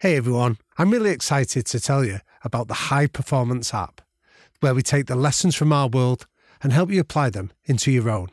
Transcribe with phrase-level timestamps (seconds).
[0.00, 4.00] Hey everyone, I'm really excited to tell you about the High Performance app,
[4.60, 6.28] where we take the lessons from our world
[6.62, 8.28] and help you apply them into your own.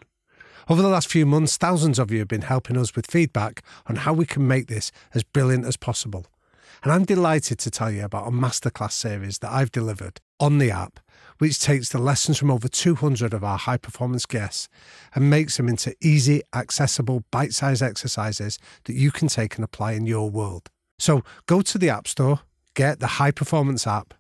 [0.70, 3.96] Over the last few months, thousands of you have been helping us with feedback on
[3.96, 6.28] how we can make this as brilliant as possible.
[6.84, 10.70] And I'm delighted to tell you about a masterclass series that I've delivered on the
[10.70, 11.00] app,
[11.40, 14.70] which takes the lessons from over 200 of our high performance guests
[15.16, 19.94] and makes them into easy, accessible, bite sized exercises that you can take and apply
[19.94, 20.70] in your world.
[20.98, 22.42] So go to the App Store,
[22.74, 24.14] get the High Performance app,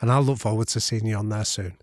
[0.00, 1.76] and I'll look forward to seeing you on there soon.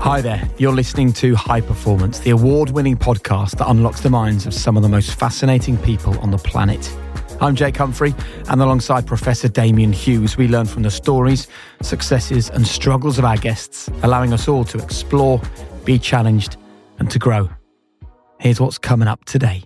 [0.00, 4.46] Hi there, you're listening to High Performance, the award winning podcast that unlocks the minds
[4.46, 6.94] of some of the most fascinating people on the planet.
[7.40, 8.14] I'm Jake Humphrey,
[8.48, 11.48] and alongside Professor Damian Hughes, we learn from the stories,
[11.82, 15.42] successes, and struggles of our guests, allowing us all to explore,
[15.84, 16.56] be challenged,
[16.98, 17.50] and to grow.
[18.38, 19.64] Here's what's coming up today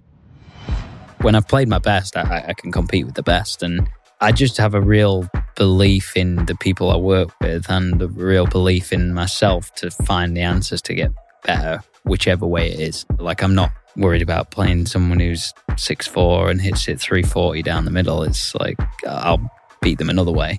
[1.23, 3.63] when I've played my best, I, I, can compete with the best.
[3.63, 3.89] And
[4.21, 8.47] I just have a real belief in the people I work with and a real
[8.47, 11.13] belief in myself to find the answers to get
[11.45, 13.05] better, whichever way it is.
[13.19, 17.85] Like, I'm not worried about playing someone who's six four and hits it 340 down
[17.85, 18.23] the middle.
[18.23, 19.51] It's like, I'll
[19.83, 20.59] beat them another way.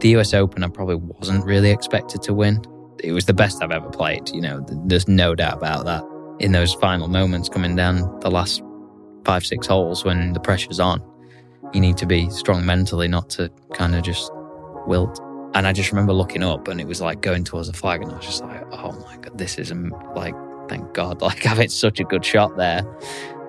[0.00, 2.62] The US Open, I probably wasn't really expected to win.
[3.02, 4.28] It was the best I've ever played.
[4.30, 6.04] You know, there's no doubt about that.
[6.38, 8.62] In those final moments coming down the last
[9.24, 11.02] five, six holes when the pressure's on.
[11.72, 14.30] You need to be strong mentally, not to kind of just
[14.86, 15.20] wilt.
[15.54, 18.10] And I just remember looking up and it was like going towards the flag, and
[18.12, 19.72] I was just like, oh my God, this is
[20.14, 20.34] like,
[20.68, 22.82] thank God, like I've hit such a good shot there.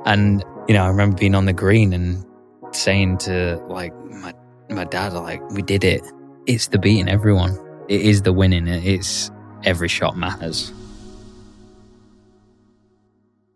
[0.06, 2.26] And, you know, I remember being on the green and
[2.72, 4.34] saying to like my,
[4.70, 6.02] my dad, like, we did it.
[6.48, 7.58] It's the beating everyone.
[7.88, 8.68] It is the winning.
[8.68, 9.30] It's
[9.64, 10.74] every shot matters.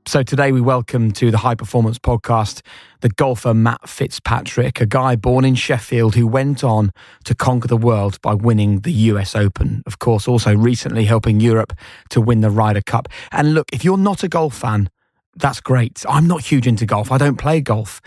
[0.07, 2.61] So today we welcome to the High Performance Podcast
[3.01, 6.91] the golfer Matt Fitzpatrick, a guy born in Sheffield who went on
[7.23, 9.81] to conquer the world by winning the US Open.
[9.87, 11.73] Of course, also recently helping Europe
[12.11, 13.07] to win the Ryder Cup.
[13.31, 14.91] And look, if you're not a golf fan,
[15.37, 16.05] that's great.
[16.07, 17.11] I'm not huge into golf.
[17.11, 17.99] I don't play golf.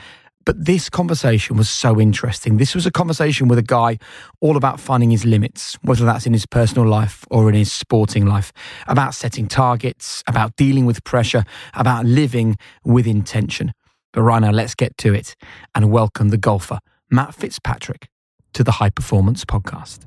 [0.49, 2.57] But this conversation was so interesting.
[2.57, 3.99] This was a conversation with a guy
[4.41, 8.25] all about finding his limits, whether that's in his personal life or in his sporting
[8.25, 8.51] life,
[8.87, 11.45] about setting targets, about dealing with pressure,
[11.75, 13.73] about living with intention.
[14.15, 15.37] But right now, let's get to it
[15.75, 16.79] and welcome the golfer,
[17.11, 18.09] Matt Fitzpatrick,
[18.55, 20.07] to the High Performance Podcast.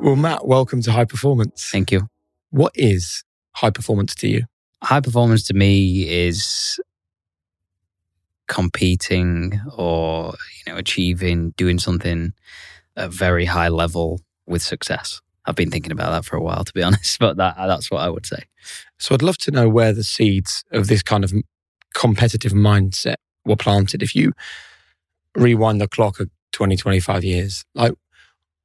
[0.00, 1.68] Well, Matt, welcome to High Performance.
[1.72, 2.08] Thank you.
[2.50, 3.24] What is
[3.56, 4.44] high performance to you?
[4.80, 6.78] High performance to me is
[8.46, 12.32] competing or you know achieving doing something
[12.96, 15.20] at a very high level with success.
[15.46, 18.00] I've been thinking about that for a while, to be honest, but that that's what
[18.00, 18.44] I would say.
[18.98, 21.32] So I'd love to know where the seeds of this kind of
[21.94, 24.04] competitive mindset were planted.
[24.04, 24.32] If you
[25.34, 27.94] rewind the clock of 20, 25 years, like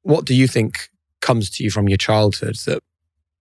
[0.02, 0.90] what do you think
[1.24, 2.82] comes to you from your childhood that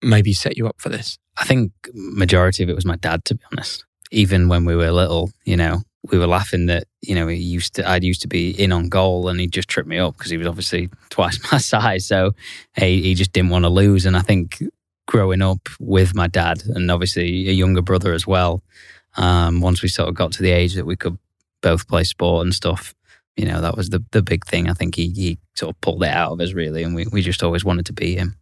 [0.01, 1.17] maybe set you up for this?
[1.37, 3.85] I think majority of it was my dad, to be honest.
[4.09, 7.75] Even when we were little, you know, we were laughing that you know he used
[7.75, 10.31] to I'd used to be in on goal and he just tripped me up because
[10.31, 12.31] he was obviously twice my size, so
[12.77, 14.05] he, he just didn't want to lose.
[14.05, 14.63] And I think
[15.07, 18.63] growing up with my dad and obviously a younger brother as well,
[19.17, 21.17] um, once we sort of got to the age that we could
[21.61, 22.93] both play sport and stuff,
[23.35, 24.69] you know, that was the the big thing.
[24.69, 27.21] I think he he sort of pulled it out of us really, and we we
[27.21, 28.37] just always wanted to be him.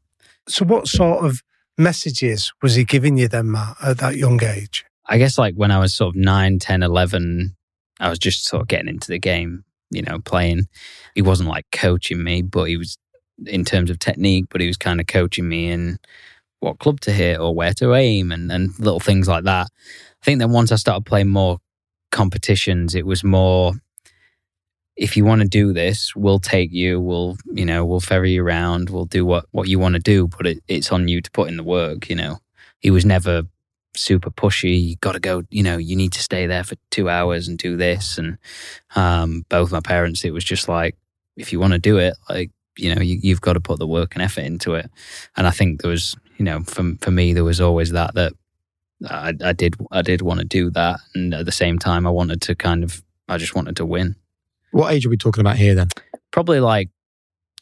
[0.48, 1.42] So, what sort of
[1.78, 4.86] messages was he giving you then, Matt, at that young age?
[5.06, 7.56] I guess like when I was sort of 9, 10, 11,
[8.00, 10.68] I was just sort of getting into the game, you know, playing.
[11.16, 12.98] He wasn't like coaching me, but he was
[13.46, 16.00] in terms of technique, but he was kind of coaching me in
[16.60, 19.68] what club to hit or where to aim and, and little things like that.
[20.22, 21.60] I think then once I started playing more
[22.12, 23.74] competitions, it was more
[24.96, 28.44] if you want to do this, we'll take you, we'll, you know, we'll ferry you
[28.44, 31.32] around, we'll do what, what you want to do, but it, it's on you to
[31.32, 32.40] put in the work, you know.
[32.80, 33.44] He was never
[33.96, 34.90] super pushy.
[34.90, 37.58] You got to go, you know, you need to stay there for two hours and
[37.58, 38.18] do this.
[38.18, 38.38] And
[38.96, 40.96] um, both my parents, it was just like,
[41.38, 43.88] if you want to do it, like, you know, you, you've got to put the
[43.88, 44.90] work and effort into it.
[45.36, 48.34] And I think there was, you know, for, for me, there was always that, that
[49.10, 51.00] I, I did, I did want to do that.
[51.14, 54.16] And at the same time, I wanted to kind of, I just wanted to win.
[54.72, 55.90] What age are we talking about here then?
[56.32, 56.90] Probably like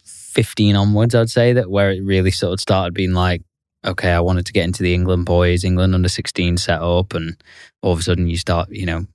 [0.05, 3.41] 15 onwards, I'd say that where it really sort of started being like,
[3.85, 7.13] okay, I wanted to get into the England boys, England under 16 set up.
[7.13, 7.35] And
[7.81, 9.05] all of a sudden you start, you know,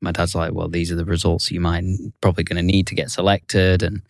[0.00, 1.84] my dad's like, well, these are the results you might
[2.20, 4.02] probably going to need to get selected, and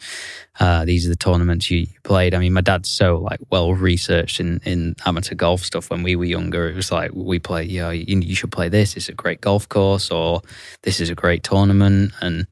[0.61, 2.35] uh, these are the tournaments you, played.
[2.35, 5.91] I mean, my dad's so like well researched in, in amateur golf stuff.
[5.91, 8.69] When we were younger, it was like we play, you know, you, you should play
[8.69, 8.97] this.
[8.97, 10.43] It's a great golf course, or
[10.83, 12.47] this is a great tournament, and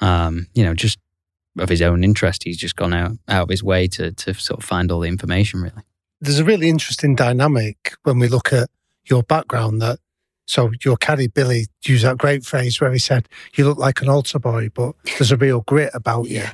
[0.00, 0.98] um, you know, just
[1.58, 4.60] of his own interest, he's just gone out out of his way to to sort
[4.60, 5.60] of find all the information.
[5.62, 5.82] Really,
[6.20, 8.68] there's a really interesting dynamic when we look at
[9.06, 9.98] your background that
[10.46, 14.08] so your caddy Billy used that great phrase where he said, "You look like an
[14.08, 16.44] altar boy, but there's a real grit about you."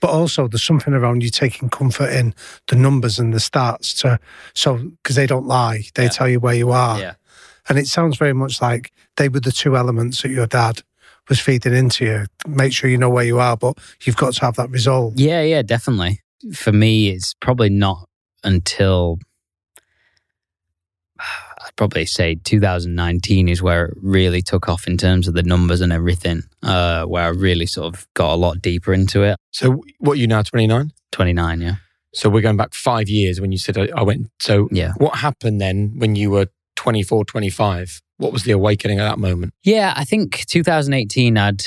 [0.00, 2.34] But also, there's something around you taking comfort in
[2.68, 4.20] the numbers and the stats to
[4.54, 6.08] so because they don't lie, they Yeah.
[6.10, 7.14] tell you where you are, yeah,
[7.68, 10.82] and it sounds very much like they were the two elements that your dad
[11.28, 12.26] was feeding into you.
[12.46, 15.14] Make sure you know where you are, but you've got to have that resolve.
[15.16, 16.20] yeah, yeah, definitely.
[16.54, 18.08] For me, it's probably not
[18.44, 19.18] until
[21.66, 25.80] I'd probably say 2019 is where it really took off in terms of the numbers
[25.80, 26.42] and everything.
[26.62, 29.36] Uh, where I really sort of got a lot deeper into it.
[29.50, 30.92] So, what are you now, 29?
[31.12, 31.74] 29, yeah,
[32.12, 34.28] So, we're going back five years when you said I, I went.
[34.40, 34.92] So, yeah.
[34.98, 38.00] what happened then when you were 24, 25?
[38.18, 39.52] What was the awakening at that moment?
[39.62, 41.64] Yeah, I think 2018 I'd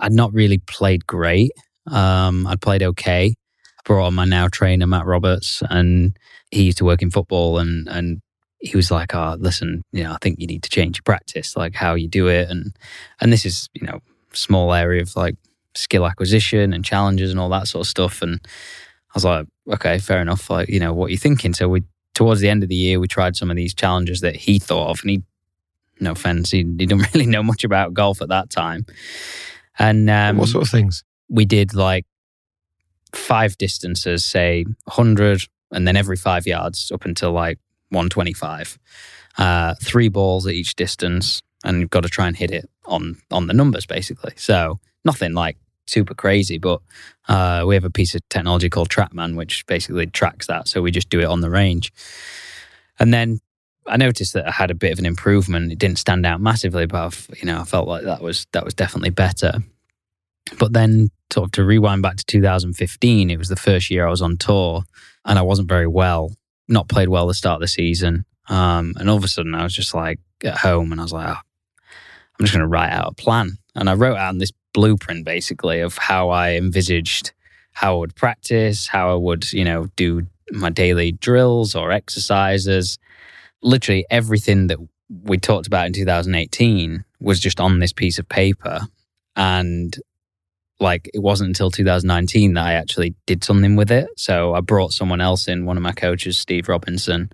[0.00, 1.52] I'd not really played great.
[1.90, 3.34] Um, I'd played okay.
[3.78, 6.16] I brought on my now trainer Matt Roberts, and
[6.50, 8.20] he used to work in football, and and
[8.60, 11.56] he was like, "Oh, listen, you know, I think you need to change your practice,
[11.56, 12.76] like how you do it, and
[13.20, 14.00] and this is you know
[14.32, 15.36] small area of like
[15.74, 19.98] skill acquisition and challenges and all that sort of stuff." And I was like, "Okay,
[19.98, 20.50] fair enough.
[20.50, 23.00] Like, you know, what you're you thinking?" So we towards the end of the year,
[23.00, 25.22] we tried some of these challenges that he thought of, and he
[26.00, 28.86] no offense, he, he didn't really know much about golf at that time.
[29.78, 31.04] And um, what sort of things?
[31.28, 32.06] we did like
[33.12, 37.58] five distances, say 100, and then every five yards up until like
[37.90, 38.78] 125.
[39.36, 43.16] Uh, three balls at each distance, and you've got to try and hit it on
[43.30, 44.32] on the numbers, basically.
[44.36, 45.56] So nothing like
[45.86, 46.80] super crazy, but
[47.28, 50.66] uh, we have a piece of technology called TrackMan, which basically tracks that.
[50.66, 51.92] So we just do it on the range.
[52.98, 53.38] And then
[53.88, 55.72] I noticed that I had a bit of an improvement.
[55.72, 58.64] It didn't stand out massively, but I've, you know, I felt like that was that
[58.64, 59.54] was definitely better.
[60.58, 64.10] But then, sort of to rewind back to 2015, it was the first year I
[64.10, 64.82] was on tour,
[65.24, 66.32] and I wasn't very well.
[66.68, 69.62] Not played well the start of the season, um, and all of a sudden I
[69.62, 71.40] was just like at home, and I was like, oh,
[72.38, 73.58] I'm just going to write out a plan.
[73.74, 77.32] And I wrote out this blueprint basically of how I envisaged
[77.72, 82.98] how I would practice, how I would, you know, do my daily drills or exercises.
[83.62, 84.78] Literally everything that
[85.22, 88.80] we talked about in 2018 was just on this piece of paper.
[89.36, 89.96] And
[90.80, 94.08] like it wasn't until 2019 that I actually did something with it.
[94.16, 97.30] So I brought someone else in, one of my coaches, Steve Robinson,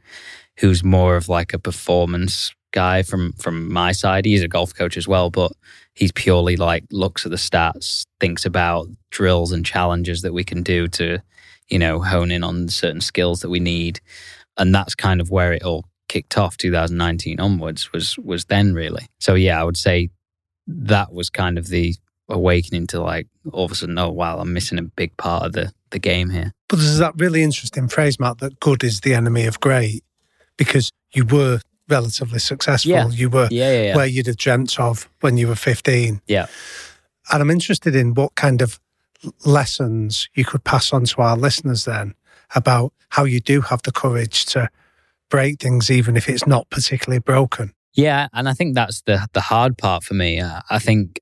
[0.59, 4.25] who's more of like a performance guy from from my side.
[4.25, 5.53] He's a golf coach as well, but
[5.95, 10.63] he's purely like looks at the stats, thinks about drills and challenges that we can
[10.63, 11.23] do to,
[11.69, 14.01] you know, hone in on certain skills that we need.
[14.57, 19.07] And that's kind of where it all kicked off 2019 onwards was was then really.
[19.21, 20.11] So yeah, I would say
[20.67, 21.95] that was kind of the
[22.29, 25.53] awakening to like all of a sudden, oh wow, I'm missing a big part of
[25.53, 26.53] the the game here.
[26.69, 30.03] But there's that really interesting phrase, Matt, that good is the enemy of great,
[30.57, 32.91] because you were relatively successful.
[32.91, 33.09] Yeah.
[33.09, 33.97] You were Yeah, yeah, yeah.
[33.97, 36.21] where you'd have dreamt of when you were 15.
[36.27, 36.47] Yeah.
[37.33, 38.81] And I'm interested in what kind of
[39.45, 42.15] lessons you could pass on to our listeners then
[42.55, 44.69] about how you do have the courage to
[45.31, 47.73] break things, even if it's not particularly broken.
[47.95, 50.41] Yeah, and I think that's the the hard part for me.
[50.41, 51.21] Uh, I think,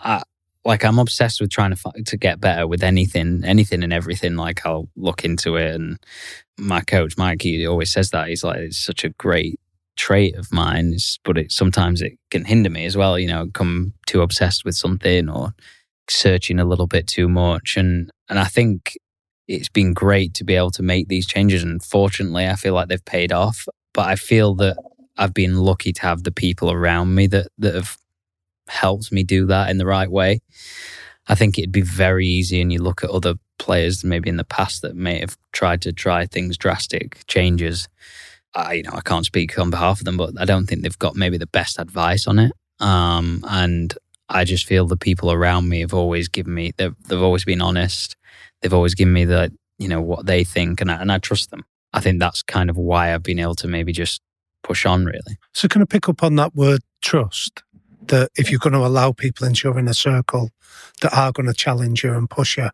[0.00, 0.22] I,
[0.64, 4.36] like, I'm obsessed with trying to to get better with anything, anything and everything.
[4.36, 5.98] Like, I'll look into it, and
[6.58, 9.58] my coach Mike, he always says that he's like, it's such a great
[9.96, 13.18] trait of mine, but it sometimes it can hinder me as well.
[13.18, 15.54] You know, come too obsessed with something or
[16.08, 18.96] searching a little bit too much, and and I think
[19.52, 21.62] it's been great to be able to make these changes.
[21.62, 23.66] And fortunately, I feel like they've paid off.
[23.94, 24.76] But I feel that
[25.16, 27.98] I've been lucky to have the people around me that, that have
[28.68, 30.40] helped me do that in the right way.
[31.28, 34.44] I think it'd be very easy, and you look at other players maybe in the
[34.44, 37.88] past that may have tried to try things drastic changes.
[38.54, 40.98] I, you know, I can't speak on behalf of them, but I don't think they've
[40.98, 42.52] got maybe the best advice on it.
[42.80, 43.94] Um, and
[44.28, 47.62] I just feel the people around me have always given me they've, they've always been
[47.62, 48.16] honest.
[48.62, 51.50] They've always given me the you know what they think, and I, and I trust
[51.50, 51.64] them.
[51.92, 54.20] I think that's kind of why I've been able to maybe just
[54.62, 55.36] push on really.
[55.52, 57.62] So can I pick up on that word trust?
[58.06, 60.50] That if you're going to allow people into your inner circle
[61.02, 62.70] that are going to challenge you and push you,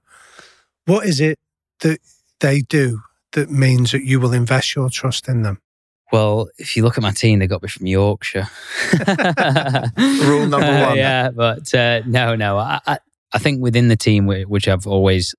[0.87, 1.39] what is it
[1.81, 1.99] that
[2.41, 3.01] they do
[3.33, 5.61] that means that you will invest your trust in them?
[6.13, 8.49] Well, if you look at my team, they got me from Yorkshire.
[9.99, 10.97] Rule number Uh, one.
[10.97, 12.57] yeah, but uh, no, no.
[12.57, 12.99] I, I,
[13.33, 15.35] I think within the team, which I've always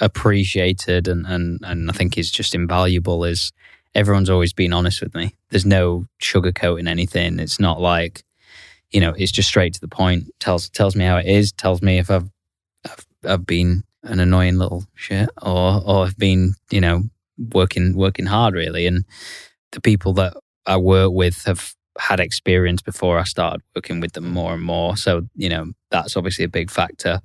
[0.00, 3.52] appreciated and, and, and I think is just invaluable, is
[3.94, 5.34] everyone's always been honest with me.
[5.50, 7.38] There's no sugarcoating anything.
[7.38, 8.24] It's not like,
[8.90, 10.30] you know, it's just straight to the point.
[10.40, 11.52] tells tells me how it is.
[11.52, 12.30] Tells me if I've
[12.84, 17.04] I've, I've been an annoying little shit or or I've been, you know,
[17.52, 18.86] working working hard really.
[18.86, 19.04] And
[19.72, 20.34] the people that
[20.66, 24.96] I work with have had experience before I started working with them more and more.
[24.96, 27.20] So, you know, that's obviously a big factor.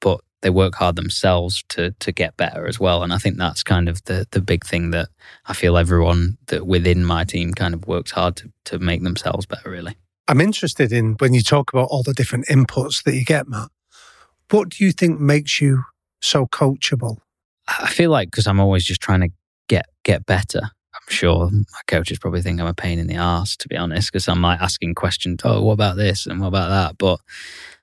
[0.00, 3.02] But they work hard themselves to to get better as well.
[3.02, 5.08] And I think that's kind of the the big thing that
[5.46, 9.46] I feel everyone that within my team kind of works hard to to make themselves
[9.46, 9.96] better really.
[10.28, 13.70] I'm interested in when you talk about all the different inputs that you get, Matt.
[14.50, 15.84] What do you think makes you
[16.20, 17.18] so coachable?
[17.66, 19.30] I feel like because I'm always just trying to
[19.68, 20.60] get get better.
[20.60, 24.12] I'm sure my coaches probably think I'm a pain in the ass, to be honest,
[24.12, 25.40] because I'm like asking questions.
[25.42, 26.98] Oh, what about this and what about that?
[26.98, 27.20] But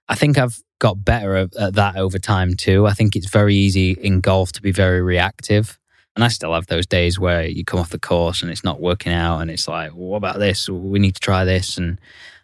[0.08, 2.88] I think I've got better at, at that over time too.
[2.88, 5.78] I think it's very easy in golf to be very reactive.
[6.16, 8.82] And I still have those days where you come off the course and it's not
[8.82, 10.68] working out, and it's like, well, what about this?
[10.68, 11.78] We need to try this.
[11.78, 12.02] And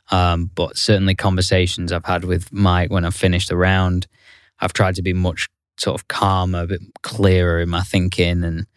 [0.09, 4.07] um, but certainly conversations I've had with Mike when I've finished the round,
[4.61, 8.67] I've tried to be much sort of calmer, a bit clearer in my thinking, and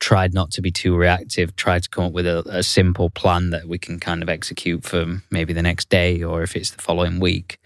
[0.00, 1.54] tried not to be too reactive.
[1.54, 4.82] Tried to come up with a, a simple plan that we can kind of execute
[4.82, 7.58] for maybe the next day or if it's the following week.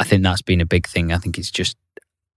[0.00, 1.12] I think that's been a big thing.
[1.12, 1.76] I think it's just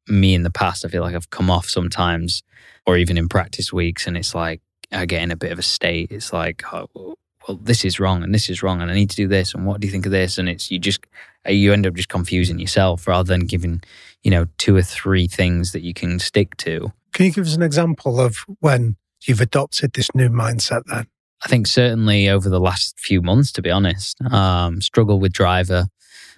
[0.08, 0.84] me in the past.
[0.84, 2.43] I feel like I've come off sometimes,
[2.86, 5.63] or even in practice weeks, and it's like I get in a bit of a
[5.63, 6.12] state.
[6.12, 7.15] It's like, oh,
[7.48, 9.65] well, this is wrong, and this is wrong, and I need to do this, and
[9.65, 10.38] what do you think of this?
[10.38, 11.05] And it's you just
[11.48, 13.82] you end up just confusing yourself rather than giving
[14.24, 16.91] you know two or three things that you can stick to.
[17.13, 21.08] Can you give us an example of when you've adopted this new mindset then?
[21.46, 25.88] I think certainly over the last few months, to be honest, um, struggle with driver,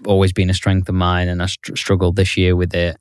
[0.06, 2.98] always been a strength of mine, and I str- struggled this year with it.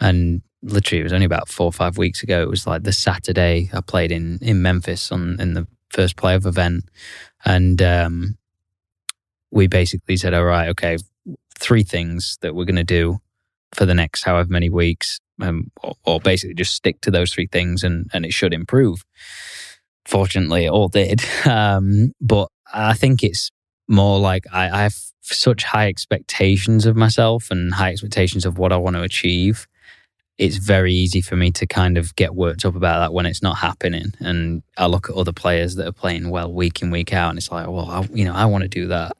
[0.00, 2.42] And literally, it was only about four or five weeks ago.
[2.42, 6.46] It was like the Saturday I played in in Memphis on in the first playoff
[6.46, 6.84] event,
[7.44, 8.36] and um,
[9.50, 10.98] we basically said, "All right, okay,
[11.58, 13.18] three things that we're going to do
[13.72, 17.48] for the next however many weeks, um, or, or basically just stick to those three
[17.50, 19.04] things, and and it should improve."
[20.06, 21.22] Fortunately, it all did.
[21.46, 23.50] Um, but I think it's
[23.88, 28.72] more like I, I have such high expectations of myself and high expectations of what
[28.72, 29.66] I want to achieve.
[30.36, 33.42] It's very easy for me to kind of get worked up about that when it's
[33.42, 34.12] not happening.
[34.18, 37.38] And I look at other players that are playing well week in, week out, and
[37.38, 39.16] it's like, well, I, you know, I want to do that.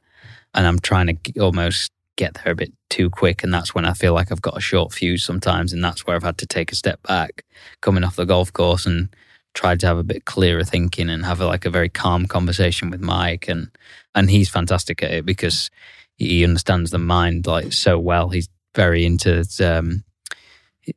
[0.53, 3.43] And I'm trying to almost get there a bit too quick.
[3.43, 5.73] And that's when I feel like I've got a short fuse sometimes.
[5.73, 7.43] And that's where I've had to take a step back
[7.81, 9.09] coming off the golf course and
[9.53, 12.89] tried to have a bit clearer thinking and have a, like a very calm conversation
[12.89, 13.69] with Mike and
[14.15, 15.69] and he's fantastic at it because
[16.15, 18.29] he understands the mind like so well.
[18.29, 20.03] He's very into um,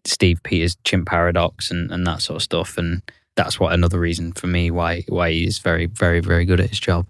[0.05, 3.03] Steve Peters' chimp paradox and, and that sort of stuff, and
[3.37, 6.81] that's what another reason for me why why he's very very very good at his
[6.81, 7.07] job.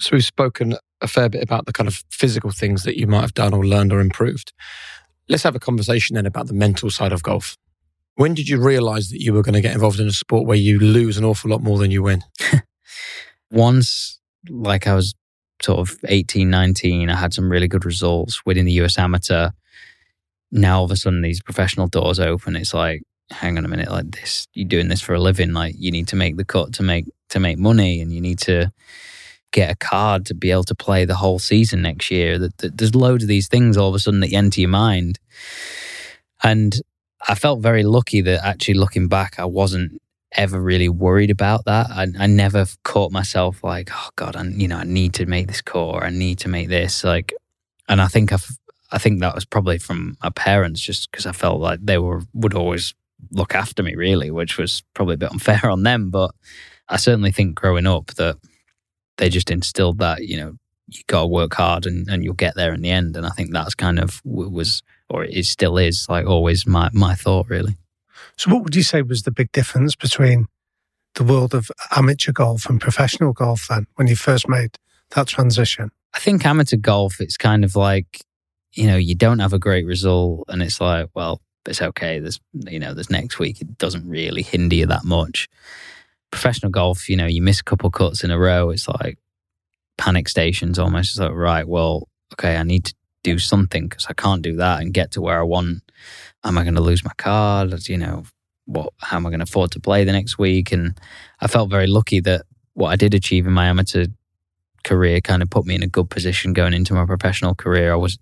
[0.00, 3.20] So we've spoken a fair bit about the kind of physical things that you might
[3.20, 4.52] have done or learned or improved.
[5.28, 7.56] Let's have a conversation then about the mental side of golf.
[8.16, 10.56] When did you realize that you were going to get involved in a sport where
[10.56, 12.22] you lose an awful lot more than you win?
[13.50, 15.14] Once, like I was
[15.62, 19.50] sort of 18, 19, I had some really good results winning the US Amateur.
[20.50, 22.56] Now all of a sudden these professional doors open.
[22.56, 25.52] It's like, hang on a minute, like this, you're doing this for a living.
[25.52, 28.38] Like you need to make the cut to make to make money, and you need
[28.40, 28.70] to
[29.52, 32.38] get a card to be able to play the whole season next year.
[32.38, 35.18] That, there's loads of these things all of a sudden that enter your mind,
[36.42, 36.74] and
[37.26, 40.01] I felt very lucky that actually looking back, I wasn't
[40.34, 41.88] ever really worried about that.
[41.90, 45.46] I, I never caught myself like, oh God, I, you know, I need to make
[45.46, 46.04] this core.
[46.04, 47.32] I need to make this like,
[47.88, 48.46] and I think I've,
[48.90, 52.22] I think that was probably from my parents, just because I felt like they were
[52.34, 52.94] would always
[53.30, 56.10] look after me, really, which was probably a bit unfair on them.
[56.10, 56.32] But
[56.88, 58.36] I certainly think growing up that
[59.16, 60.56] they just instilled that, you know,
[60.88, 63.16] you got to work hard and, and you'll get there in the end.
[63.16, 67.14] And I think that's kind of was, or it still is, like always my, my
[67.14, 67.76] thought, really.
[68.36, 70.46] So, what would you say was the big difference between
[71.14, 74.76] the world of amateur golf and professional golf then when you first made
[75.10, 75.90] that transition?
[76.14, 78.22] I think amateur golf, it's kind of like,
[78.72, 82.18] you know, you don't have a great result and it's like, well, it's okay.
[82.18, 83.60] There's, you know, there's next week.
[83.60, 85.48] It doesn't really hinder you that much.
[86.30, 88.70] Professional golf, you know, you miss a couple cuts in a row.
[88.70, 89.18] It's like
[89.98, 91.12] panic stations almost.
[91.12, 94.80] It's like, right, well, okay, I need to do something because I can't do that
[94.80, 95.82] and get to where I want.
[96.44, 97.88] Am I going to lose my card?
[97.88, 98.24] You know,
[98.66, 98.92] what?
[98.98, 100.72] How am I going to afford to play the next week?
[100.72, 100.98] And
[101.40, 102.42] I felt very lucky that
[102.74, 104.06] what I did achieve in my amateur
[104.84, 107.92] career kind of put me in a good position going into my professional career.
[107.92, 108.18] I was,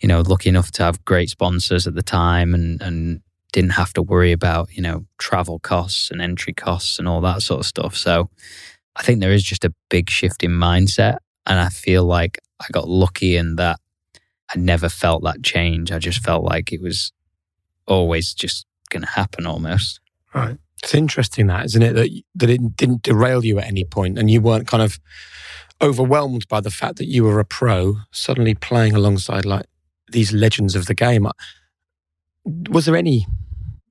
[0.00, 3.20] you know, lucky enough to have great sponsors at the time and, and
[3.52, 7.42] didn't have to worry about, you know, travel costs and entry costs and all that
[7.42, 7.96] sort of stuff.
[7.96, 8.30] So
[8.96, 11.18] I think there is just a big shift in mindset.
[11.46, 13.80] And I feel like I got lucky in that
[14.54, 15.90] I never felt that change.
[15.90, 17.12] I just felt like it was
[17.90, 20.00] always just going to happen almost.
[20.34, 20.56] Right.
[20.82, 21.92] It's interesting that, isn't it?
[21.94, 24.98] That, that it didn't derail you at any point and you weren't kind of
[25.82, 29.66] overwhelmed by the fact that you were a pro suddenly playing alongside like
[30.10, 31.26] these legends of the game.
[31.26, 31.32] Uh,
[32.70, 33.26] was there any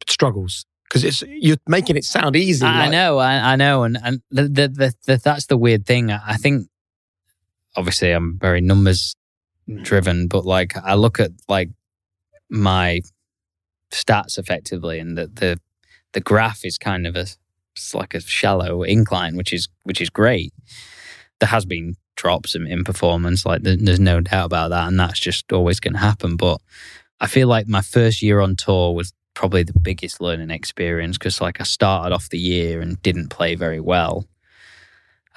[0.08, 0.65] struggles?
[0.86, 2.65] Because it's you're making it sound easy.
[2.65, 2.91] I, like.
[2.91, 6.12] know, I, I, know, and and the, the, the, that's the weird thing.
[6.12, 6.68] I think,
[7.75, 9.15] obviously, I'm very numbers
[9.84, 11.70] driven, but like I look at like
[12.50, 13.01] my
[13.91, 15.60] stats effectively, and the the
[16.13, 17.25] the graph is kind of a
[17.75, 20.53] it's like a shallow incline, which is which is great
[21.39, 25.19] there has been drops in, in performance, like there's no doubt about that, and that's
[25.19, 26.36] just always going to happen.
[26.36, 26.62] But
[27.19, 31.39] I feel like my first year on tour was probably the biggest learning experience because
[31.39, 34.25] like I started off the year and didn't play very well.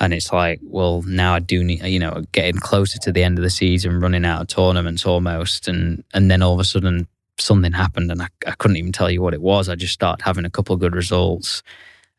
[0.01, 3.39] And it's like, well, now I do need, you know, getting closer to the end
[3.39, 5.69] of the season, running out of tournaments almost.
[5.69, 7.07] And, and then all of a sudden
[7.39, 9.69] something happened and I, I couldn't even tell you what it was.
[9.69, 11.63] I just started having a couple good results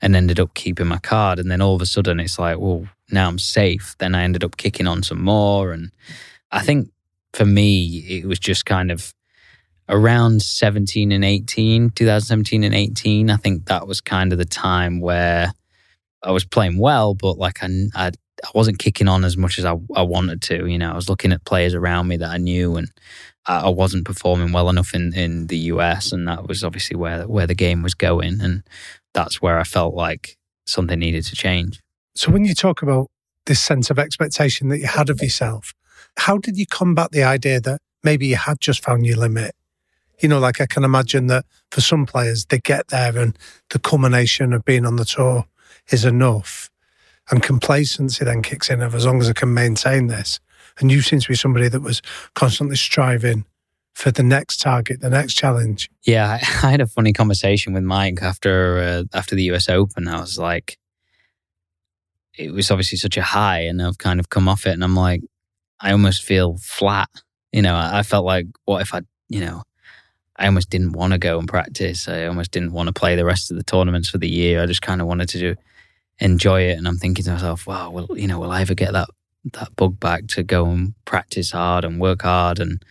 [0.01, 1.39] and ended up keeping my card.
[1.39, 3.95] And then all of a sudden it's like, well, now I'm safe.
[3.99, 5.71] Then I ended up kicking on some more.
[5.71, 5.91] And
[6.51, 6.89] I think
[7.33, 9.13] for me, it was just kind of
[9.89, 13.29] around 17 and 18, 2017 and 18.
[13.29, 15.53] I think that was kind of the time where
[16.21, 19.65] I was playing well, but like I, I, I wasn't kicking on as much as
[19.65, 20.65] I, I wanted to.
[20.65, 22.89] You know, I was looking at players around me that I knew and
[23.45, 27.47] I wasn't performing well enough in, in the US, and that was obviously where where
[27.47, 28.63] the game was going, and
[29.13, 31.81] that's where I felt like something needed to change.
[32.15, 33.07] So when you talk about
[33.45, 35.73] this sense of expectation that you had of yourself,
[36.17, 39.55] how did you combat the idea that maybe you had just found your limit?
[40.19, 43.37] You know, like I can imagine that for some players, they get there and
[43.71, 45.45] the culmination of being on the tour
[45.91, 46.69] is enough.
[47.29, 50.39] And complacency then kicks in of as long as I can maintain this.
[50.79, 52.01] And you seem to be somebody that was
[52.35, 53.45] constantly striving
[53.93, 55.89] for the next target, the next challenge.
[56.03, 56.37] Yeah, I,
[56.69, 60.07] had a funny conversation with Mike after uh, after the US Open.
[60.07, 60.77] I was like,
[62.35, 64.95] it was obviously such a high, and I've kind of come off it, and I'm
[64.95, 65.21] like,
[65.79, 67.09] I almost feel flat.
[67.51, 69.63] You know, I, I felt like, what if I, you know,
[70.35, 72.07] I almost didn't want to go and practice.
[72.07, 74.61] I almost didn't want to play the rest of the tournaments for the year.
[74.61, 75.55] I just kind of wanted to do,
[76.19, 76.77] enjoy it.
[76.77, 79.09] And I'm thinking to myself, wow, well, you know, will I ever get that
[79.51, 82.59] that bug back to go and practice hard and work hard?
[82.59, 82.83] And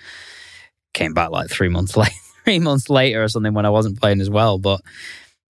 [0.94, 4.20] came back like three months later, three months later or something when I wasn't playing
[4.20, 4.58] as well.
[4.58, 4.80] But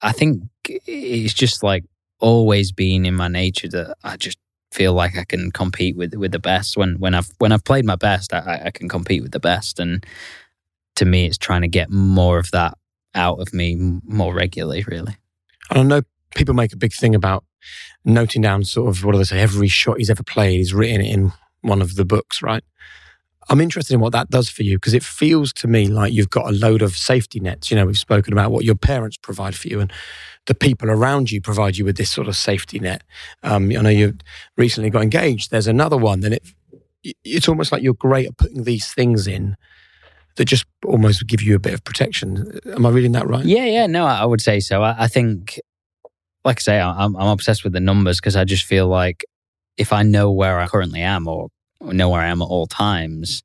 [0.01, 1.85] I think it's just like
[2.21, 4.39] always been in my nature that I just
[4.73, 6.77] feel like I can compete with with the best.
[6.77, 9.79] When when I've when I've played my best, I, I can compete with the best.
[9.79, 10.05] And
[10.97, 12.77] to me, it's trying to get more of that
[13.15, 14.85] out of me more regularly.
[14.87, 15.17] Really,
[15.71, 16.03] And I know
[16.35, 17.45] people make a big thing about
[18.05, 19.41] noting down sort of what do they say?
[19.41, 22.65] Every shot he's ever played, he's written it in one of the books, right?
[23.49, 26.31] I'm interested in what that does for you because it feels to me like you've
[26.31, 27.71] got a load of safety nets.
[27.71, 29.93] You know, we've spoken about what your parents provide for you and
[30.47, 33.03] the people around you provide you with this sort of safety net.
[33.43, 34.17] Um, I know you
[34.57, 35.51] recently got engaged.
[35.51, 36.21] There's another one.
[36.21, 36.43] Then it
[37.25, 39.57] it's almost like you're great at putting these things in
[40.37, 42.61] that just almost give you a bit of protection.
[42.67, 43.45] Am I reading that right?
[43.45, 43.87] Yeah, yeah.
[43.87, 44.83] No, I would say so.
[44.83, 45.61] I, I think,
[46.45, 49.25] like I say, I'm, I'm obsessed with the numbers because I just feel like
[49.77, 51.49] if I know where I currently am or
[51.81, 53.43] know where I am at all times,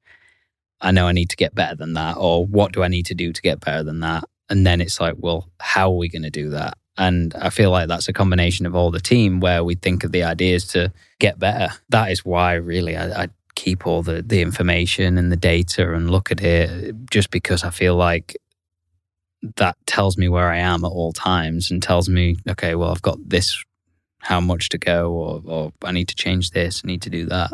[0.82, 3.16] I know I need to get better than that, or what do I need to
[3.16, 4.26] do to get better than that?
[4.50, 6.78] And then it's like, well, how are we going to do that?
[6.98, 10.12] And I feel like that's a combination of all the team where we think of
[10.12, 11.74] the ideas to get better.
[11.90, 16.10] That is why, really, I, I keep all the, the information and the data and
[16.10, 18.38] look at it just because I feel like
[19.56, 23.02] that tells me where I am at all times and tells me, okay, well, I've
[23.02, 23.64] got this,
[24.20, 27.26] how much to go, or, or I need to change this, I need to do
[27.28, 27.52] that.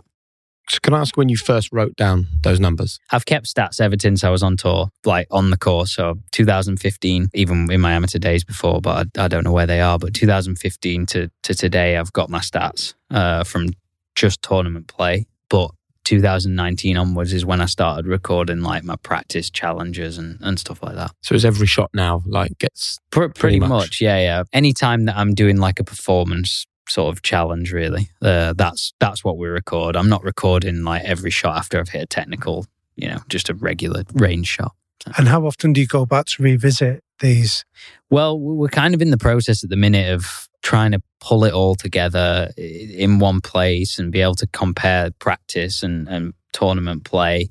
[0.69, 2.99] So can I ask when you first wrote down those numbers?
[3.11, 5.93] I've kept stats ever since I was on tour, like on the course.
[5.93, 9.81] So 2015, even in my amateur days before, but I, I don't know where they
[9.81, 9.99] are.
[9.99, 13.69] But 2015 to, to today, I've got my stats uh, from
[14.15, 15.27] just tournament play.
[15.49, 15.71] But
[16.03, 20.95] 2019 onwards is when I started recording like my practice challenges and, and stuff like
[20.95, 21.11] that.
[21.21, 23.69] So is every shot now like gets Pr- pretty, Pretty much.
[23.69, 24.01] much.
[24.01, 24.43] yeah, yeah.
[24.53, 29.37] Anytime that I'm doing like a performance sort of challenge, really, uh, that's that's what
[29.37, 29.95] we record.
[29.95, 33.53] I'm not recording like every shot after I've hit a technical, you know, just a
[33.53, 34.73] regular range shot.
[35.17, 37.65] And how often do you go back to revisit these?
[38.09, 41.53] Well, we're kind of in the process at the minute of trying to pull it
[41.53, 47.49] all together in one place and be able to compare practice and, and tournament play,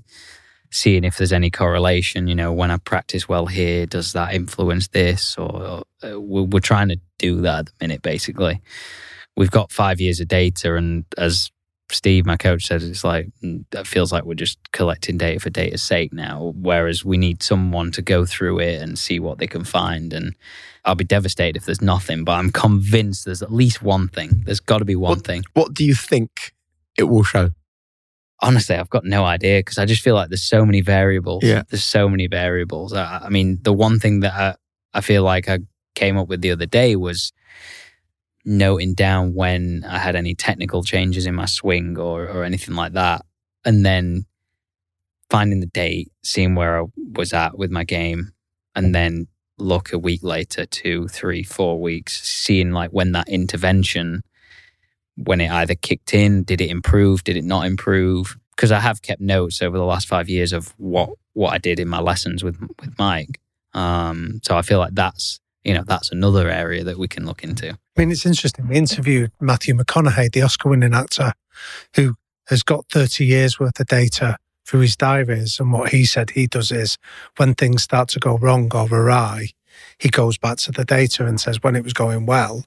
[0.70, 2.27] seeing if there's any correlation.
[2.27, 5.37] You know, when I practice well here, does that influence this?
[5.37, 8.61] Or uh, we're, we're trying to do that at the minute, basically.
[9.37, 11.51] We've got five years of data, and as
[11.92, 15.50] Steve, my coach, said, it's like mm, that feels like we're just collecting data for
[15.50, 16.52] data's sake now.
[16.57, 20.12] Whereas we need someone to go through it and see what they can find.
[20.12, 20.35] And
[20.85, 24.42] I'll be devastated if there's nothing, but I'm convinced there's at least one thing.
[24.44, 25.44] There's got to be one thing.
[25.55, 26.52] what do you think
[26.98, 27.50] it will show?
[28.40, 31.44] Honestly, I've got no idea because I just feel like there's so many variables.
[31.44, 31.62] Yeah.
[31.68, 32.92] There's so many variables.
[32.92, 34.55] I, I mean, the one thing that I,
[34.98, 35.61] I feel like I
[35.94, 37.33] came up with the other day was
[38.44, 42.94] noting down when I had any technical changes in my swing or, or anything like
[42.94, 43.24] that.
[43.64, 44.26] And then
[45.31, 48.33] finding the date, seeing where I was at with my game,
[48.74, 49.28] and then
[49.59, 54.22] look a week later, two, three, four weeks, seeing like when that intervention,
[55.16, 58.37] when it either kicked in, did it improve, did it not improve?
[58.57, 61.81] Because I have kept notes over the last five years of what what I did
[61.81, 63.40] in my lessons with with Mike.
[63.72, 67.44] Um, so I feel like that's you know that's another area that we can look
[67.44, 67.70] into.
[67.70, 68.68] I mean, it's interesting.
[68.68, 71.33] We interviewed Matthew McConaughey, the Oscar winning actor,
[71.94, 72.14] who
[72.48, 75.61] has got 30 years worth of data through his diaries.
[75.61, 76.98] And what he said he does is
[77.37, 79.48] when things start to go wrong or awry,
[79.98, 82.64] he goes back to the data and says, when it was going well,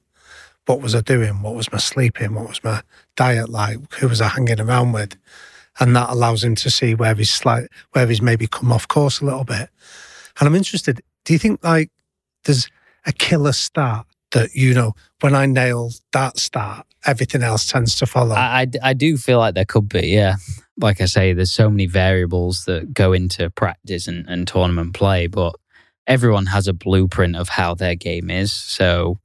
[0.65, 1.41] what was I doing?
[1.41, 2.33] What was my sleeping?
[2.33, 2.81] What was my
[3.15, 3.77] diet like?
[3.95, 5.15] Who was I hanging around with?
[5.79, 9.21] And that allows him to see where he's slight, where he's maybe come off course
[9.21, 9.69] a little bit.
[10.39, 11.91] And I'm interested, do you think like
[12.45, 12.69] there's
[13.05, 18.05] a killer start that, you know, when I nail that start, everything else tends to
[18.05, 18.35] follow?
[18.35, 20.35] I, I, I do feel like there could be, yeah.
[20.77, 25.27] Like I say, there's so many variables that go into practice and, and tournament play,
[25.27, 25.55] but
[26.07, 28.51] everyone has a blueprint of how their game is.
[28.51, 29.17] So,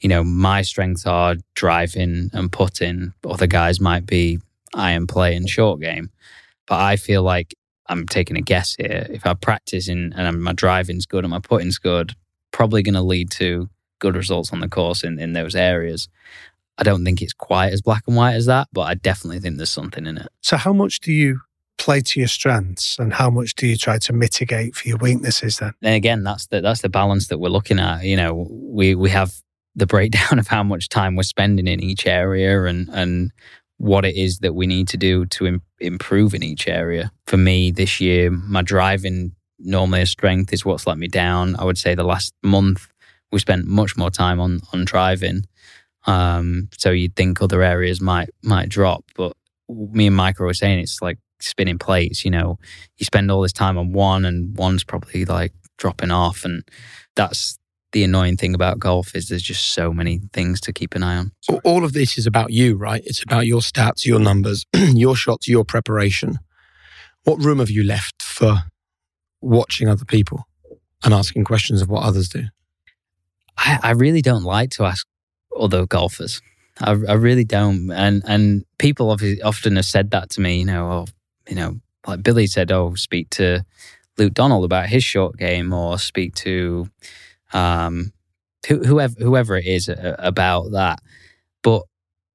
[0.00, 3.12] you know, my strengths are driving and putting.
[3.24, 4.38] Other guys might be
[4.74, 6.10] iron play and short game.
[6.66, 7.54] But I feel like
[7.86, 9.06] I'm taking a guess here.
[9.10, 12.14] If I practice in, and my driving's good and my putting's good,
[12.54, 16.08] probably going to lead to good results on the course in, in those areas.
[16.78, 19.56] I don't think it's quite as black and white as that, but I definitely think
[19.56, 20.28] there's something in it.
[20.40, 21.40] so, how much do you
[21.78, 25.58] play to your strengths and how much do you try to mitigate for your weaknesses
[25.58, 25.72] then?
[25.82, 28.04] And again, that's the that's the balance that we're looking at.
[28.04, 29.34] You know, we we have
[29.74, 33.32] the breakdown of how much time we're spending in each area and and
[33.78, 37.10] what it is that we need to do to Im- improve in each area.
[37.26, 41.56] For me, this year, my driving normally a strength is what's let me down.
[41.56, 42.88] I would say the last month
[43.32, 45.44] we spent much more time on on driving.
[46.06, 49.32] Um, so you'd think other areas might might drop, but
[49.68, 52.24] me and are always saying it's like spinning plates.
[52.24, 52.58] You know,
[52.98, 56.62] you spend all this time on one, and one's probably like dropping off, and
[57.16, 57.56] that's
[57.92, 61.16] the annoying thing about golf is there's just so many things to keep an eye
[61.16, 61.30] on.
[61.48, 63.02] All- All of this is about you, right?
[63.06, 66.38] It's about your stats, your numbers, your shots, your preparation.
[67.22, 68.64] What room have you left for
[69.44, 70.46] watching other people
[71.04, 72.44] and asking questions of what others do?
[73.56, 75.06] I, I really don't like to ask
[75.58, 76.40] other golfers.
[76.80, 80.58] I, I really don't, and and people often have said that to me.
[80.58, 81.04] You know, or
[81.48, 81.76] you know,
[82.06, 83.64] like Billy said, "Oh, speak to
[84.18, 86.88] Luke Donald about his short game," or speak to
[87.52, 88.12] um,
[88.66, 91.00] whoever whoever it is uh, about that.
[91.62, 91.82] But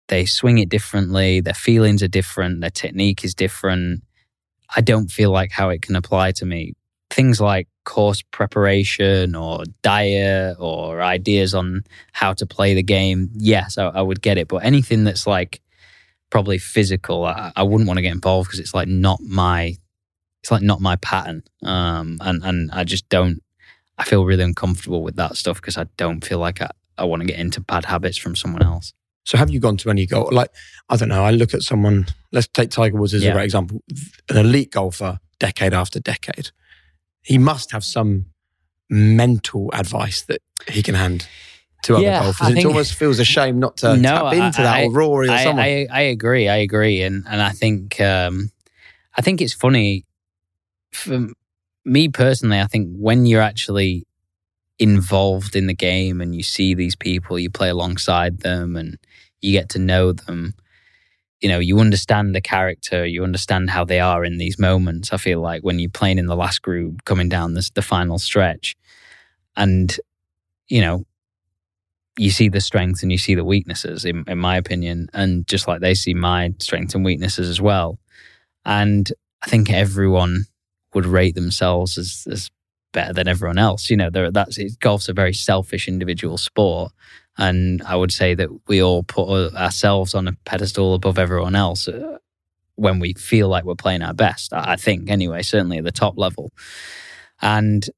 [0.08, 1.42] they swing it differently.
[1.42, 2.62] Their feelings are different.
[2.62, 4.04] Their technique is different.
[4.76, 6.74] I don't feel like how it can apply to me.
[7.20, 13.78] Things like course preparation or diet or ideas on how to play the game, yes,
[13.78, 14.48] I, I would get it.
[14.48, 15.62] But anything that's like
[16.30, 19.76] probably physical, I, I wouldn't want to get involved because it's like not my,
[20.42, 21.44] it's like not my pattern.
[21.64, 23.42] Um, and and I just don't.
[23.98, 27.22] I feel really uncomfortable with that stuff because I don't feel like I, I want
[27.22, 28.94] to get into bad habits from someone else.
[29.26, 30.32] So have you gone to any golf?
[30.32, 30.52] Like,
[30.88, 31.26] I don't know.
[31.26, 33.32] I look at someone, let's take Tiger Woods as Yeah.
[33.32, 33.84] a great example,
[34.30, 36.52] an elite golfer, decade after decade.
[37.30, 38.26] He must have some
[38.90, 41.28] mental advice that he can hand
[41.84, 42.48] to other Yeah, golfers?
[42.48, 44.92] I It almost feels a shame not to No, tap into I- that I- or
[44.92, 45.64] Rory or I, someone.
[45.66, 46.50] I, I agree.
[46.50, 48.50] I agree, and and I think um,
[49.16, 50.06] I think it's funny
[50.92, 51.28] for
[51.86, 52.60] me personally.
[52.60, 54.08] I think when you're actually
[54.80, 58.98] involved in the game and you see these people, you play alongside them, and
[59.40, 60.56] you get to know them.
[61.42, 65.14] You know, you understand the character, you understand how they are in these moments.
[65.14, 68.20] I feel like when you're playing in the last group, coming down this, the final
[68.20, 68.76] stretch,
[69.56, 69.98] and
[70.68, 71.06] you know,
[72.18, 75.68] you see the strengths and you see the weaknesses, in, in my opinion, and just
[75.68, 77.98] like they see my strengths and weaknesses as well.
[78.66, 80.46] And I think everyone
[80.94, 82.52] would rate themselves as, as
[82.92, 83.90] better than everyone else.
[83.90, 86.92] You know, that's golf's a very selfish individual sport,
[87.40, 91.88] and I would say that we all put ourselves on a pedestal above everyone else
[91.88, 92.18] uh,
[92.76, 94.52] when we feel like we're playing our best.
[94.52, 96.52] I think, anyway, certainly at the top level.
[97.42, 97.90] And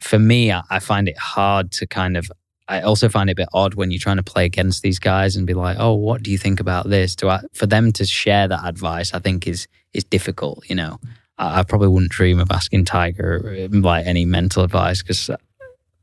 [0.00, 2.32] for me, I, find it hard to kind of
[2.66, 5.36] I also find it a bit odd when you're trying to play against these guys
[5.36, 8.04] and be like, "Oh, what do you think about this?" To I, for them to
[8.06, 10.68] share that advice, I think is is difficult.
[10.68, 10.98] You know,
[11.36, 15.30] I, I probably wouldn't dream of asking Tiger like any mental advice because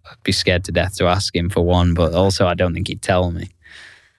[0.09, 1.93] I'd be scared to death to ask him for one.
[1.93, 3.49] But also, I don't think he'd tell me.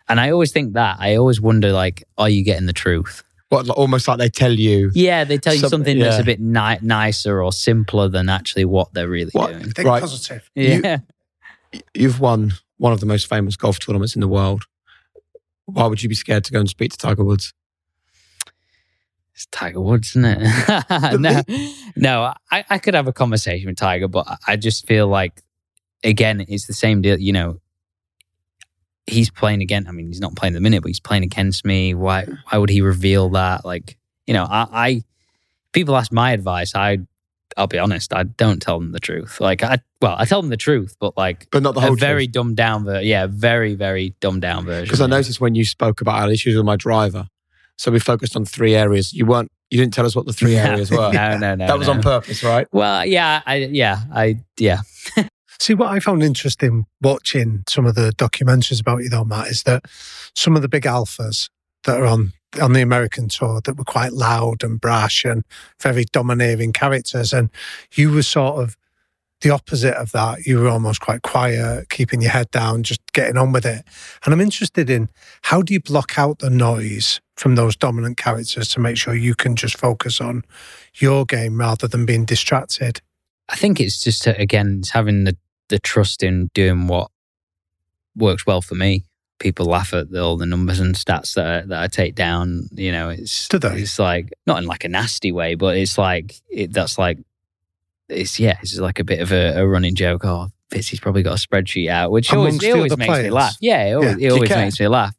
[0.09, 3.23] And I always think that I always wonder, like, are you getting the truth?
[3.49, 4.91] what, almost like they tell you.
[4.95, 8.65] Yeah, they tell you Some- something that's a bit ni- nicer or simpler than actually
[8.65, 9.53] what they're really What?
[9.53, 9.71] doing.
[9.71, 10.01] Think Right.
[10.01, 10.51] positive.
[10.57, 10.99] Yeah.
[11.95, 14.65] You've won one of the most famous golf tournaments in the world.
[15.67, 17.53] Why would you be scared to go and speak to Tiger Woods?
[19.35, 21.21] It's Tiger Woods, isn't it?
[21.21, 21.43] no,
[21.97, 22.35] no.
[22.51, 25.43] I, I could have a conversation with Tiger, but I- I just feel like,
[26.05, 27.19] again, it's the same deal.
[27.19, 27.61] You know,
[29.07, 29.87] he's playing again.
[29.89, 31.95] I mean, he's not playing at the minute, but he's playing against me.
[31.95, 32.25] Why?
[32.25, 32.35] Hmm.
[32.49, 33.65] Why would he reveal that?
[33.65, 35.05] Like, you know, I, I
[35.73, 36.75] people ask my advice.
[36.75, 36.99] I,
[37.57, 38.13] I'll be honest.
[38.13, 39.41] I don't tell them the truth.
[39.41, 41.97] Like, I well, I tell them the truth, but like But not the a whole
[41.97, 43.07] very dumbed down version.
[43.07, 44.85] Yeah, very very dumbed down version.
[44.85, 47.29] Because I noticed when you spoke about our issues with my driver,
[47.77, 49.13] so we focused on three areas.
[49.13, 49.51] You weren't.
[49.71, 51.13] You didn't tell us what the three areas were.
[51.13, 51.67] No, no, no.
[51.67, 51.95] that was no.
[51.95, 52.69] on purpose, right?
[52.73, 54.83] Well, yeah, I, yeah, I, yeah.
[55.59, 59.63] See, what I found interesting watching some of the documentaries about you, though, Matt, is
[59.65, 59.85] that
[60.35, 61.49] some of the big alphas
[61.85, 65.45] that are on on the American tour that were quite loud and brash and
[65.81, 67.51] very domineering characters, and
[67.95, 68.77] you were sort of
[69.43, 70.47] the opposite of that.
[70.47, 73.85] You were almost quite quiet, keeping your head down, just getting on with it.
[74.25, 75.09] And I'm interested in
[75.43, 79.35] how do you block out the noise from those dominant characters to make sure you
[79.35, 80.43] can just focus on
[80.95, 83.01] your game rather than being distracted.
[83.49, 85.37] I think it's just uh, again, it's having the
[85.69, 87.11] the trust in doing what
[88.15, 89.05] works well for me.
[89.39, 92.69] People laugh at the, all the numbers and stats that I, that I take down.
[92.73, 93.83] You know, it's they?
[93.83, 97.19] it's like not in like a nasty way, but it's like it, that's like
[98.09, 100.25] it's yeah, it's like a bit of a, a running joke.
[100.25, 103.31] Oh, Fitzy's probably got a spreadsheet out, which always Amongst it always other makes me
[103.31, 103.57] laugh.
[103.61, 104.29] Yeah, it always, Yeah.
[104.29, 105.15] it always makes me laugh.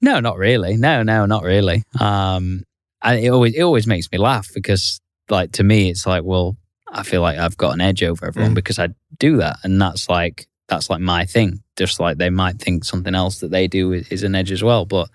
[0.00, 0.76] No, not really.
[0.76, 1.84] No, no, not really.
[2.00, 2.64] Um,
[3.02, 6.56] I, it always it always makes me laugh because like to me, it's like well,
[6.92, 8.56] I feel like I've got an edge over everyone Mm.
[8.56, 11.62] because I do that, and that's like that's like my thing.
[11.76, 14.62] Just like they might think something else that they do is, is an edge as
[14.62, 15.08] well, but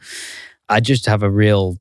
[0.69, 1.77] I just have a real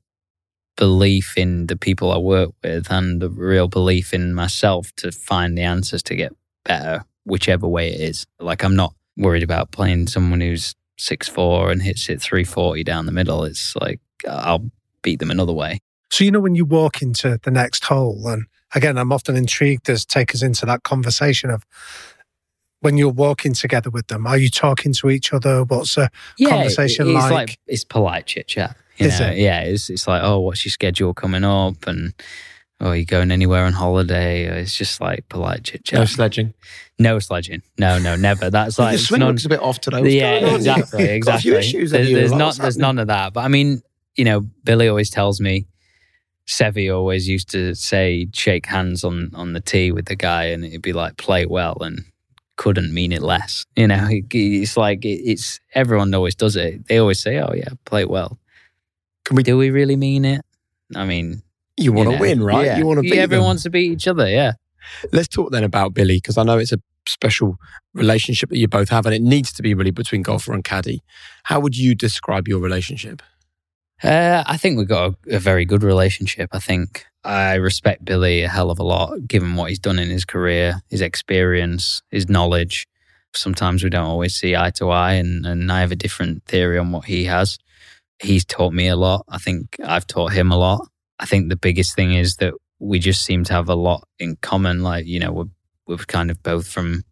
[0.77, 5.57] belief in the people I work with and a real belief in myself to find
[5.57, 6.33] the answers to get
[6.65, 8.25] better, whichever way it is.
[8.39, 12.83] Like I'm not worried about playing someone who's six four and hits it three forty
[12.83, 13.43] down the middle.
[13.43, 14.69] It's like I'll
[15.01, 15.79] beat them another way.
[16.11, 19.89] So, you know, when you walk into the next hole, and again, I'm often intrigued
[19.89, 21.65] as take us into that conversation of
[22.81, 25.63] when you're walking together with them, are you talking to each other?
[25.63, 26.09] What's a
[26.43, 27.59] conversation it's like?
[27.67, 28.75] it's polite chit chat.
[28.97, 29.27] Is know?
[29.27, 29.37] it?
[29.37, 32.13] Yeah, it's it's like, oh, what's your schedule coming up, and
[32.79, 34.45] oh, are you going anywhere on holiday?
[34.61, 35.99] It's just like polite chit chat.
[35.99, 36.53] No sledging.
[36.99, 37.61] No sledging.
[37.77, 38.49] No, no, never.
[38.49, 40.01] That's like the swing non- looks a bit off today.
[40.01, 41.41] What's yeah, going exactly, Got a exactly.
[41.41, 41.91] few issues.
[41.91, 42.15] There's, have you?
[42.17, 42.81] there's not, there's happening?
[42.81, 43.33] none of that.
[43.33, 43.81] But I mean,
[44.15, 45.67] you know, Billy always tells me.
[46.47, 50.65] Seve always used to say, "Shake hands on on the tee with the guy," and
[50.65, 52.03] it'd be like, "Play well," and
[52.57, 53.65] couldn't mean it less.
[53.75, 56.87] You know, it- it's like it- it's everyone always does it.
[56.87, 58.39] They always say, "Oh yeah, play well."
[59.25, 59.43] Can we?
[59.43, 60.41] Do we really mean it?
[60.95, 61.41] I mean,
[61.77, 62.65] You want to know, win, right?
[62.65, 62.77] yeah.
[62.77, 63.45] You want to beat Everyone them.
[63.47, 64.29] wants to beat each other.
[64.29, 64.53] Yeah.
[65.13, 67.57] Let's talk then about Billy because I know it's a special
[67.93, 71.01] relationship that you both have, and it needs to be really between golfer and caddy.
[71.43, 73.21] How would you describe your relationship?
[74.03, 76.49] Uh, I think we've got a, a very good relationship.
[76.53, 80.09] I think I respect Billy a hell of a lot, given what he's done in
[80.09, 82.87] his career, his experience, his knowledge.
[83.33, 86.77] Sometimes we don't always see eye to eye, and, and I have a different theory
[86.77, 87.57] on what he has.
[88.19, 89.23] He's taught me a lot.
[89.29, 90.87] I think I've taught him a lot.
[91.19, 94.35] I think the biggest thing is that we just seem to have a lot in
[94.41, 94.81] common.
[94.81, 95.45] Like, you know, we're
[95.87, 97.03] we're kind of both from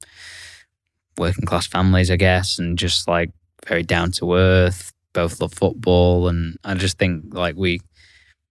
[1.18, 3.32] working class families, I guess, and just like
[3.66, 4.92] very down to earth.
[5.14, 7.82] Both love football, and I just think like we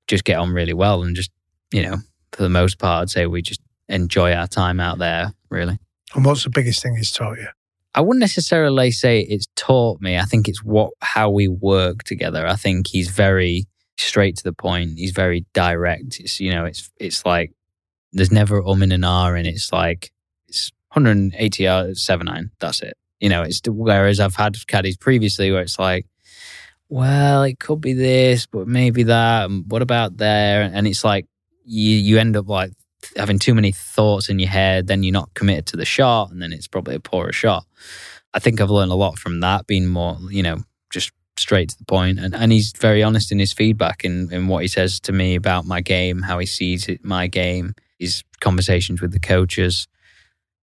[0.06, 1.30] just get on really well, and just
[1.72, 1.96] you know,
[2.32, 5.32] for the most part, I'd say we just enjoy our time out there.
[5.50, 5.78] Really.
[6.14, 7.48] And what's the biggest thing he's taught you?
[7.94, 10.18] I wouldn't necessarily say it's taught me.
[10.18, 12.46] I think it's what how we work together.
[12.46, 13.66] I think he's very
[13.96, 14.98] straight to the point.
[14.98, 16.20] He's very direct.
[16.20, 17.52] It's you know, it's it's like
[18.12, 20.10] there's never um in an R, and it's like
[20.48, 22.50] it's 180 yards, seven nine.
[22.60, 22.96] That's it.
[23.20, 26.06] You know, it's whereas I've had caddies previously where it's like,
[26.88, 29.50] well, it could be this, but maybe that.
[29.50, 30.62] And what about there?
[30.62, 31.26] And it's like
[31.64, 32.72] you you end up like
[33.16, 36.42] having too many thoughts in your head, then you're not committed to the shot, and
[36.42, 37.64] then it's probably a poorer shot.
[38.34, 40.58] I think I've learned a lot from that, being more, you know,
[40.90, 42.18] just straight to the point.
[42.18, 45.34] And, and he's very honest in his feedback in, in what he says to me
[45.34, 49.88] about my game, how he sees it, my game, his conversations with the coaches.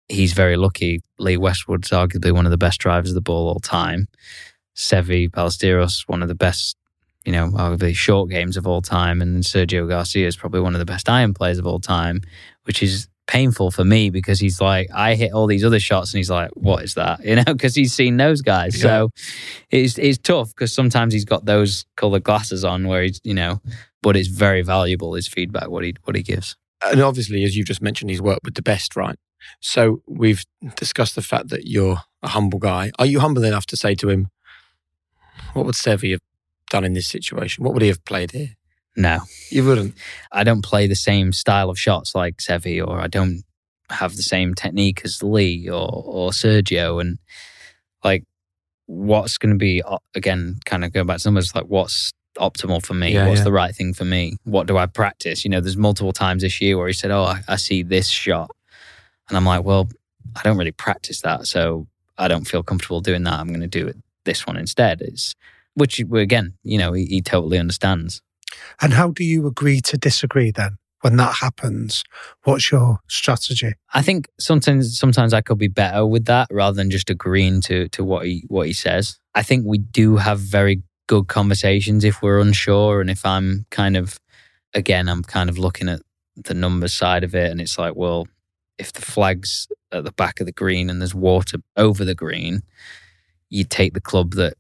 [0.08, 1.02] He's very lucky.
[1.18, 4.08] Lee Westwood's arguably one of the best drivers of the ball all time.
[4.76, 6.78] Seve Ballesteros, one of the best
[7.26, 9.22] you know, arguably short games of all time.
[9.22, 12.22] And Sergio Garcia is probably one of the best iron players of all time,
[12.64, 16.20] which is painful for me because he's like, I hit all these other shots and
[16.20, 17.20] he's like, what is that?
[17.26, 18.78] You know, because he's seen those guys.
[18.78, 18.84] Yeah.
[18.84, 19.10] So
[19.72, 23.62] it's, it's tough because sometimes he's got those colored glasses on where he's, you know,
[24.04, 26.56] but it's very valuable, his feedback, what he, what he gives.
[26.86, 29.18] And obviously, as you've just mentioned, he's worked with the best, right?
[29.60, 32.92] So we've discussed the fact that you're a humble guy.
[33.00, 34.28] Are you humble enough to say to him,
[35.56, 36.20] what would Seve have
[36.70, 37.64] done in this situation?
[37.64, 38.50] What would he have played here?
[38.98, 39.96] No, you wouldn't.
[40.32, 43.44] I don't play the same style of shots like Seve, or I don't
[43.90, 47.00] have the same technique as Lee or or Sergio.
[47.00, 47.18] And
[48.04, 48.24] like,
[48.86, 50.60] what's going to be uh, again?
[50.66, 53.14] Kind of going back to numbers, like what's optimal for me?
[53.14, 53.46] Yeah, what's yeah.
[53.46, 54.38] the right thing for me?
[54.44, 55.46] What do I practice?
[55.46, 58.10] You know, there's multiple times this year where he said, "Oh, I, I see this
[58.10, 58.52] shot,"
[59.30, 59.90] and I'm like, "Well,
[60.36, 61.88] I don't really practice that, so
[62.18, 63.40] I don't feel comfortable doing that.
[63.40, 65.36] I'm going to do it this one instead." It's
[65.76, 68.22] which again, you know, he, he totally understands.
[68.82, 70.78] And how do you agree to disagree then?
[71.02, 72.04] When that happens,
[72.46, 73.74] what's your strategy?
[73.94, 77.88] I think sometimes sometimes I could be better with that rather than just agreeing to
[77.90, 79.20] to what he what he says.
[79.36, 83.96] I think we do have very good conversations if we're unsure and if I'm kind
[83.96, 84.20] of
[84.74, 86.02] again I'm kind of looking at
[86.36, 88.28] the numbers side of it and it's like well
[88.80, 92.64] if the flag's at the back of the green and there's water over the green
[93.50, 94.56] you take the club that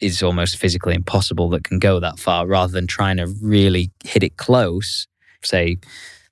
[0.00, 4.22] is almost physically impossible that can go that far rather than trying to really hit
[4.22, 5.06] it close.
[5.42, 5.78] Say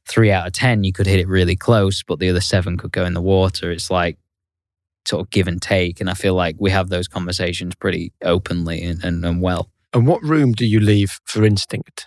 [0.07, 2.93] three out of 10, you could hit it really close, but the other seven could
[2.93, 3.71] go in the water.
[3.71, 4.19] It's like
[5.07, 6.01] sort of give and take.
[6.01, 9.71] And I feel like we have those conversations pretty openly and, and, and well.
[9.93, 12.07] And what room do you leave for instinct?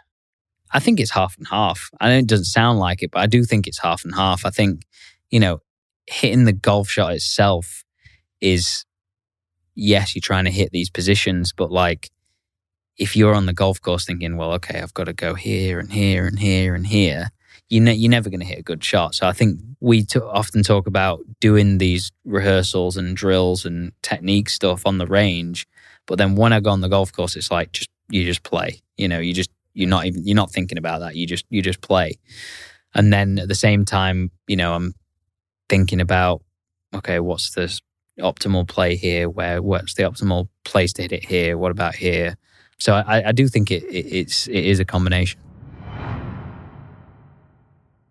[0.71, 1.89] I think it's half and half.
[2.01, 4.45] I know it doesn't sound like it, but I do think it's half and half.
[4.45, 4.81] I think,
[5.29, 5.61] you know,
[6.07, 7.83] hitting the golf shot itself
[8.41, 8.85] is
[9.77, 12.09] yes, you're trying to hit these positions, but like
[12.97, 15.91] if you're on the golf course thinking, well, okay, I've got to go here and
[15.91, 17.29] here and here and here,
[17.69, 19.13] you ne- you're never going to hit a good shot.
[19.13, 24.49] So I think we t- often talk about doing these rehearsals and drills and technique
[24.49, 25.67] stuff on the range,
[26.07, 28.81] but then when I go on the golf course, it's like just you just play.
[28.97, 31.15] You know, you just you're not even you're not thinking about that.
[31.15, 32.17] You just you just play,
[32.95, 34.95] and then at the same time, you know, I'm
[35.69, 36.41] thinking about
[36.95, 37.81] okay, what's this
[38.19, 39.29] optimal play here?
[39.29, 41.57] Where what's the optimal place to hit it here?
[41.57, 42.37] What about here?
[42.79, 45.39] So I, I do think it, it, it's it is a combination.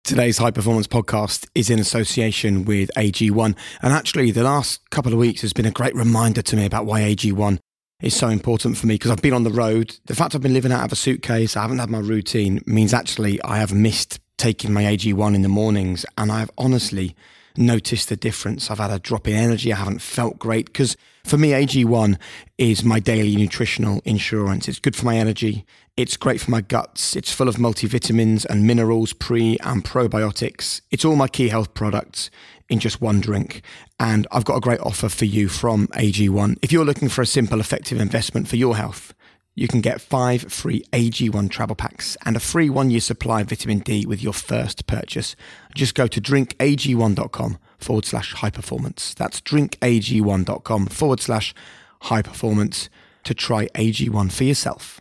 [0.07, 3.57] Today's high performance podcast is in association with AG1.
[3.83, 6.87] And actually, the last couple of weeks has been a great reminder to me about
[6.87, 7.59] why AG1
[8.01, 9.97] is so important for me because I've been on the road.
[10.05, 12.95] The fact I've been living out of a suitcase, I haven't had my routine, means
[12.95, 16.07] actually I have missed taking my AG1 in the mornings.
[16.17, 17.17] And I've honestly
[17.59, 18.71] noticed the difference.
[18.71, 19.73] I've had a drop in energy.
[19.73, 22.19] I haven't felt great because for me, AG1
[22.57, 24.69] is my daily nutritional insurance.
[24.69, 25.67] It's good for my energy.
[25.97, 27.17] It's great for my guts.
[27.17, 30.83] It's full of multivitamins and minerals, pre and probiotics.
[30.91, 32.31] It's all my key health products
[32.69, 33.63] in just one drink.
[33.99, 36.59] And I've got a great offer for you from AG1.
[36.63, 39.13] If you're looking for a simple, effective investment for your health,
[39.57, 43.49] you can get five free AG1 travel packs and a free one year supply of
[43.49, 45.35] vitamin D with your first purchase.
[45.75, 49.15] Just go to drinkag1.com forward slash high performance.
[49.15, 51.55] That's drinkag1.com forward slash
[52.03, 52.89] high performance
[53.25, 55.01] to try AG1 for yourself.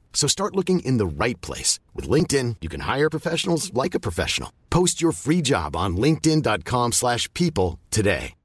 [0.13, 1.79] So start looking in the right place.
[1.95, 4.53] With LinkedIn, you can hire professionals like a professional.
[4.69, 8.35] Post your free job on linkedin.com slash people today.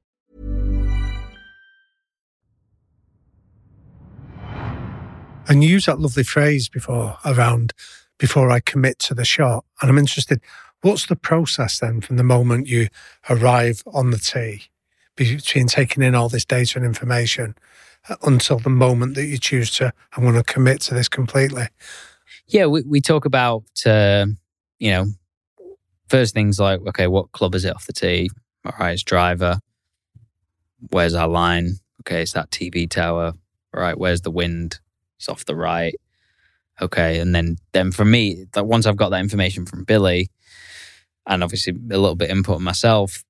[5.49, 7.73] And used that lovely phrase before around
[8.17, 9.63] before I commit to the shot.
[9.81, 10.41] And I'm interested,
[10.81, 12.89] what's the process then from the moment you
[13.29, 14.63] arrive on the tee
[15.15, 17.55] between taking in all this data and information
[18.21, 21.67] until the moment that you choose to, I'm going to commit to this completely?
[22.47, 24.27] Yeah, we, we talk about, uh,
[24.79, 25.07] you know,
[26.07, 28.29] first things like, okay, what club is it off the tee?
[28.65, 29.59] All right, it's driver.
[30.91, 31.75] Where's our line?
[32.01, 33.33] Okay, it's that TV tower.
[33.73, 34.79] All right, where's the wind?
[35.17, 35.95] It's off the right.
[36.81, 40.29] Okay, and then then for me, that once I've got that information from Billy,
[41.25, 43.23] and obviously a little bit input myself,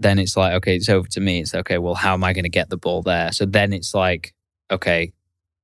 [0.00, 1.40] then it's like okay, it's over to me.
[1.40, 1.78] It's okay.
[1.78, 3.32] Well, how am I going to get the ball there?
[3.32, 4.34] So then it's like
[4.70, 5.12] okay,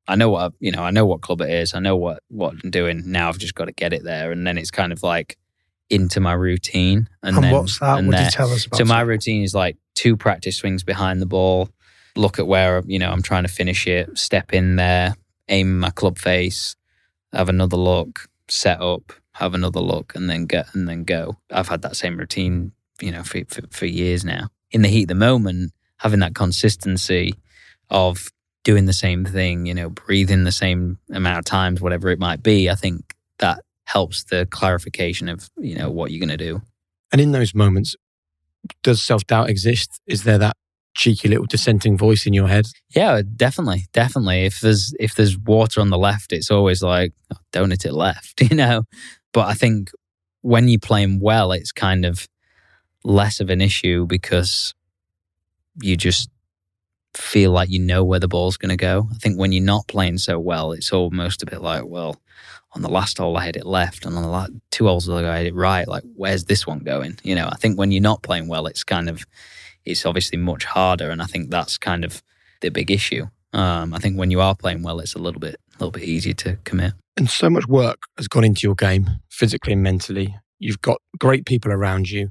[0.09, 0.83] I know what I, you know.
[0.83, 1.75] I know what club it is.
[1.75, 3.03] I know what what I'm doing.
[3.07, 5.37] Now I've just got to get it there, and then it's kind of like
[5.91, 7.09] into my routine.
[7.23, 8.05] And, then, what's that?
[8.05, 8.79] Would you tell us about?
[8.79, 11.69] So my routine is like two practice swings behind the ball,
[12.17, 15.17] look at where you know I'm trying to finish it, step in there,
[15.49, 16.77] aim my club face,
[17.33, 21.37] have another look, set up, have another look, and then get and then go.
[21.51, 24.49] I've had that same routine, you know, for, for, for years now.
[24.71, 27.35] In the heat of the moment, having that consistency
[27.91, 28.31] of
[28.65, 32.43] doing the same thing, you know, breathing the same amount of times, whatever it might
[32.43, 36.63] be, I think that helps the clarification of, you know, what you're going to do.
[37.13, 37.95] And in those moments,
[38.83, 40.01] does self doubt exist?
[40.07, 40.57] Is there that
[40.97, 42.67] cheeky little dissenting voice in your head?
[42.95, 44.45] Yeah, definitely, definitely.
[44.45, 47.93] If there's if there's water on the left, it's always like oh, don't hit it
[47.93, 48.83] left, you know.
[49.33, 49.91] But I think
[50.43, 52.27] when you're playing well, it's kind of
[53.07, 54.75] less of an issue because
[55.81, 56.29] you just
[57.15, 59.09] feel like you know where the ball's going to go.
[59.11, 62.21] I think when you're not playing so well, it's almost a bit like, well,
[62.73, 65.31] on the last hole I hit it left, and on the last, two holes ago
[65.31, 65.89] I hit it right.
[65.89, 67.19] Like, where's this one going?
[67.23, 69.25] You know, I think when you're not playing well, it's kind of
[69.85, 72.23] it's obviously much harder, and I think that's kind of
[72.61, 73.27] the big issue.
[73.53, 76.03] Um, I think when you are playing well, it's a little bit a little bit
[76.03, 76.93] easier to commit.
[77.17, 80.37] And so much work has gone into your game, physically and mentally.
[80.59, 82.31] You've got great people around you.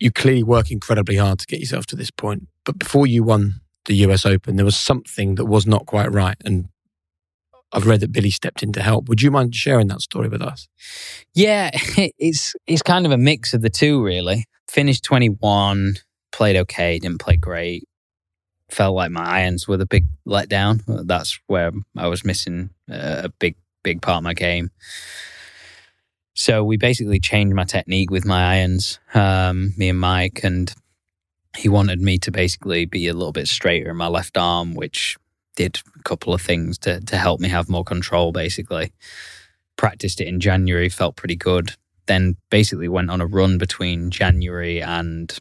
[0.00, 2.48] You clearly work incredibly hard to get yourself to this point.
[2.64, 6.36] But before you won the US Open, there was something that was not quite right.
[6.44, 6.68] And
[7.72, 9.08] I've read that Billy stepped in to help.
[9.08, 10.68] Would you mind sharing that story with us?
[11.34, 11.70] Yeah,
[12.18, 14.44] it's it's kind of a mix of the two, really.
[14.68, 15.94] Finished 21,
[16.32, 17.84] played okay, didn't play great.
[18.70, 20.82] Felt like my irons were the big letdown.
[21.06, 24.70] That's where I was missing uh, a big, big part of my game.
[26.34, 30.72] So we basically changed my technique with my irons, um, me and Mike, and
[31.56, 35.16] he wanted me to basically be a little bit straighter in my left arm, which
[35.56, 38.32] did a couple of things to to help me have more control.
[38.32, 38.92] Basically,
[39.76, 41.74] practiced it in January, felt pretty good.
[42.06, 45.36] Then basically went on a run between January and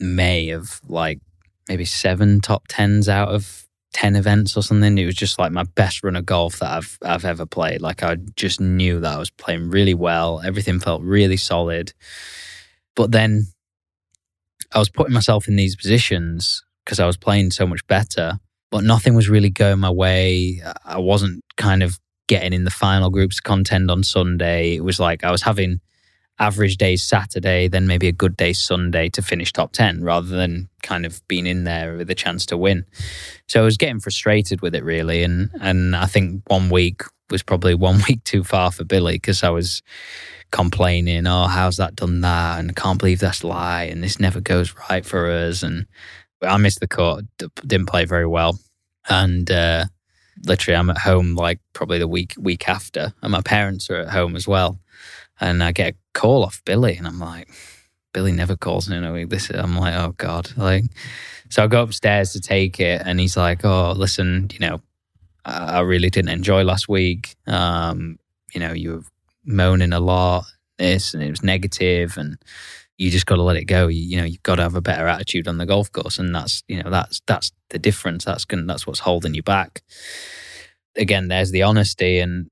[0.00, 1.20] May of like
[1.68, 3.63] maybe seven top tens out of
[3.94, 4.98] ten events or something.
[4.98, 7.80] It was just like my best run of golf that I've I've ever played.
[7.80, 10.42] Like I just knew that I was playing really well.
[10.44, 11.94] Everything felt really solid.
[12.96, 13.46] But then
[14.72, 18.40] I was putting myself in these positions because I was playing so much better,
[18.70, 20.60] but nothing was really going my way.
[20.84, 24.74] I wasn't kind of getting in the final groups to contend on Sunday.
[24.74, 25.80] It was like I was having
[26.38, 30.68] average days Saturday, then maybe a good day Sunday to finish top 10 rather than
[30.82, 32.84] kind of being in there with a chance to win.
[33.48, 35.22] So I was getting frustrated with it really.
[35.22, 39.42] And, and I think one week was probably one week too far for Billy because
[39.42, 39.82] I was
[40.50, 42.58] complaining, oh, how's that done that?
[42.58, 43.84] And I can't believe that's lie.
[43.84, 45.62] And this never goes right for us.
[45.62, 45.86] And
[46.42, 47.24] I missed the court,
[47.66, 48.58] didn't play very well.
[49.08, 49.84] And, uh,
[50.46, 54.08] literally I'm at home like probably the week week after and my parents are at
[54.08, 54.80] home as well
[55.40, 57.48] and I get a call off Billy, and I'm like,
[58.12, 59.28] Billy never calls in a week.
[59.28, 60.84] This I'm like, oh god, like.
[61.50, 64.80] So I go upstairs to take it, and he's like, "Oh, listen, you know,
[65.44, 67.36] I really didn't enjoy last week.
[67.46, 68.18] Um,
[68.52, 69.02] you know, you were
[69.44, 70.46] moaning a lot,
[70.78, 72.38] this, and it was negative, and
[72.96, 73.88] you just got to let it go.
[73.88, 76.34] You, you know, you've got to have a better attitude on the golf course, and
[76.34, 78.24] that's you know that's that's the difference.
[78.24, 79.82] That's gonna, that's what's holding you back.
[80.96, 82.50] Again, there's the honesty, and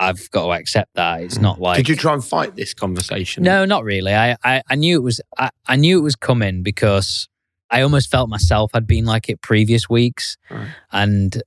[0.00, 1.22] I've got to accept that.
[1.22, 3.42] It's not like Did you try and fight this conversation?
[3.44, 4.14] no, not really.
[4.14, 7.28] I, I, I knew it was I, I knew it was coming because
[7.70, 10.68] I almost felt myself had been like it previous weeks, Right.
[10.90, 11.40] and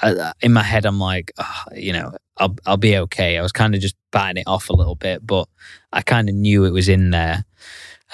[0.00, 3.36] I, in my head I'm like, "Ah, you know, I'll I'll be okay.
[3.38, 5.48] I was kind of just batting it off a little bit, but
[5.92, 7.44] I kind of knew it was in there.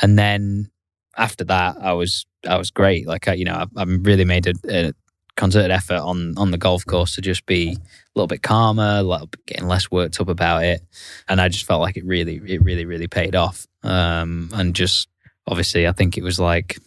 [0.00, 0.70] And then
[1.16, 3.06] after that, I was I was great.
[3.06, 4.92] Like I, you know, I, I really made a, a
[5.36, 7.78] concerted effort on on the golf course to just be a
[8.14, 10.82] little bit calmer, a little bit, getting less worked up about it,
[11.28, 13.66] and I just felt like it really, it really, really paid off.
[13.82, 15.08] Um, and just
[15.46, 16.78] obviously, I think it was like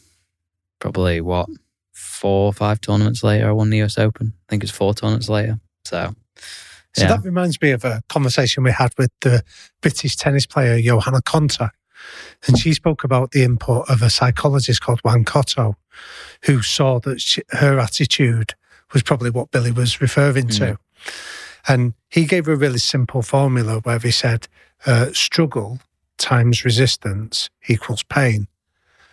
[0.80, 1.48] probably what
[1.92, 4.34] four or five tournaments later, I won the US Open.
[4.48, 5.60] I think it's four tournaments later.
[5.86, 6.14] So,
[6.94, 7.08] So yeah.
[7.10, 9.44] that reminds me of a conversation we had with the
[9.82, 11.70] British tennis player Johanna Konta.
[12.48, 15.76] And she spoke about the input of a psychologist called Juan Coto,
[16.44, 18.54] who saw that she, her attitude
[18.94, 20.78] was probably what Billy was referring to.
[21.68, 24.48] And he gave a really simple formula where he said,
[24.86, 25.80] uh, struggle
[26.18, 28.48] times resistance equals pain.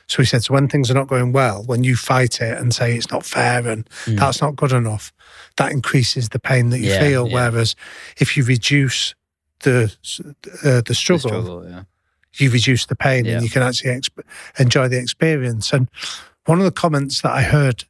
[0.08, 2.74] So he said, so when things are not going well, when you fight it and
[2.74, 4.18] say it's not fair and Mm.
[4.18, 5.10] that's not good enough,
[5.56, 7.26] that increases the pain that you Yeah, feel.
[7.28, 7.34] yeah.
[7.50, 7.74] Whereas
[8.18, 9.14] if you reduce
[9.60, 9.96] the
[10.64, 11.84] uh, the The struggle, struggle, yeah.
[12.36, 13.34] You reduce the pain Yeah.
[13.34, 14.24] and you can actually exp-
[14.58, 15.72] enjoy the experience.
[15.72, 15.88] And
[16.46, 17.84] one of the comments that I heard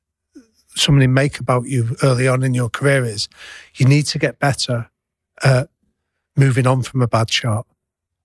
[0.74, 3.28] somebody make about you early on in your career is
[3.74, 4.88] you need to get better
[5.44, 5.68] at
[6.36, 7.66] moving on from a bad shot,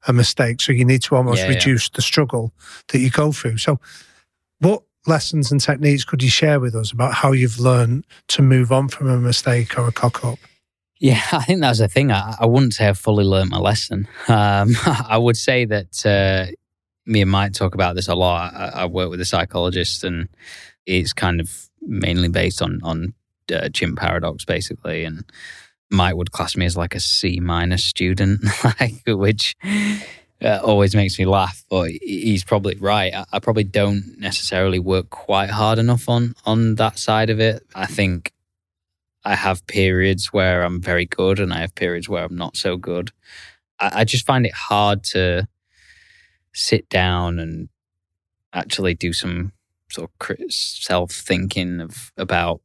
[0.07, 0.61] a mistake.
[0.61, 1.55] So you need to almost Yeah, yeah.
[1.55, 2.53] reduce the struggle
[2.89, 3.57] that you go through.
[3.57, 3.80] So,
[4.59, 8.72] what lessons and techniques could you share with us about how you've learned to move
[8.72, 10.39] on from a mistake or a cock up?
[11.00, 12.12] Yeah, I think that's the thing.
[12.12, 14.08] I, I wouldn't say I've fully learned my lesson.
[14.28, 16.52] Um, I would say that uh,
[17.06, 18.54] me and Mike talk about this a lot.
[18.54, 20.30] I, I work with a psychologist, and
[20.86, 23.14] it's kind of mainly based on on
[23.54, 25.06] uh, chimp paradox, basically.
[25.06, 25.24] And
[25.89, 29.56] Mike would class me as like a C minus student, like which
[30.41, 31.64] uh, always makes me laugh.
[31.70, 33.14] But he's probably right.
[33.14, 37.64] I, I probably don't necessarily work quite hard enough on on that side of it.
[37.76, 38.32] I think
[39.28, 42.78] I have periods where I'm very good and I have periods where I'm not so
[42.78, 43.12] good.
[43.78, 45.50] I, I just find it hard to
[46.54, 47.68] sit down and
[48.54, 49.52] actually do some
[49.92, 52.62] sort of self thinking of about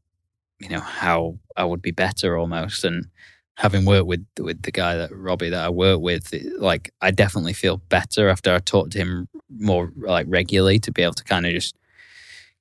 [0.60, 3.06] you know how I would be better almost and
[3.56, 7.10] having worked with with the guy that Robbie that I work with it- like I
[7.10, 11.24] definitely feel better after I talk to him more like regularly to be able to
[11.24, 11.74] kind of just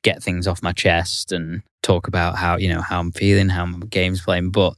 [0.03, 3.65] get things off my chest and talk about how you know how I'm feeling, how
[3.65, 4.51] my game's playing.
[4.51, 4.73] But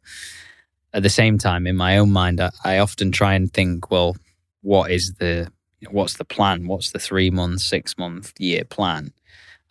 [0.94, 4.16] at the same time, in my own mind, I, I often try and think, well,
[4.62, 5.52] what is the
[5.90, 6.68] what's the plan?
[6.68, 9.14] What's the three month, six month, year plan?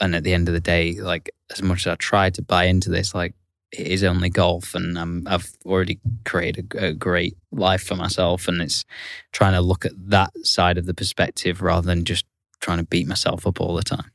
[0.00, 2.64] And at the end of the day, like as much as I try to buy
[2.64, 3.34] into this, like
[3.72, 8.46] it is only golf, and I'm, I've already created a, a great life for myself,
[8.46, 8.84] and it's
[9.32, 12.26] trying to look at that side of the perspective rather than just
[12.60, 14.10] trying to beat myself up all the time.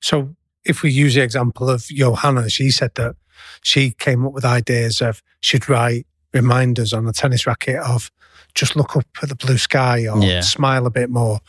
[0.00, 0.34] So,
[0.68, 3.16] if we use the example of Johanna, she said that
[3.62, 8.10] she came up with ideas of she'd write reminders on a tennis racket of
[8.54, 10.40] just look up at the blue sky or Yeah.
[10.40, 11.40] smile a bit more.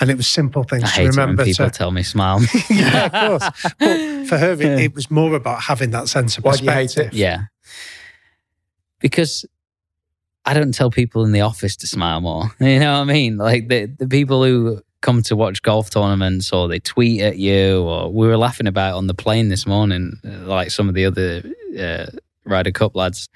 [0.00, 1.70] And it was simple things I to hate it when remember people to.
[1.70, 2.40] tell me smile.
[2.70, 3.72] yeah, of course.
[3.78, 6.70] But for her, it, it was more about having that sense of Why do you
[6.70, 7.12] perspective.
[7.14, 7.44] Yeah.
[9.00, 9.44] Because
[10.44, 12.50] I don't tell people in the office to smile more.
[12.60, 13.36] You know what I mean?
[13.36, 17.80] Like the, the people who come to watch golf tournaments or they tweet at you
[17.80, 21.04] or we were laughing about on the plane this morning, uh, like some of the
[21.04, 21.44] other
[21.78, 22.06] uh,
[22.44, 23.28] Ryder Cup lads,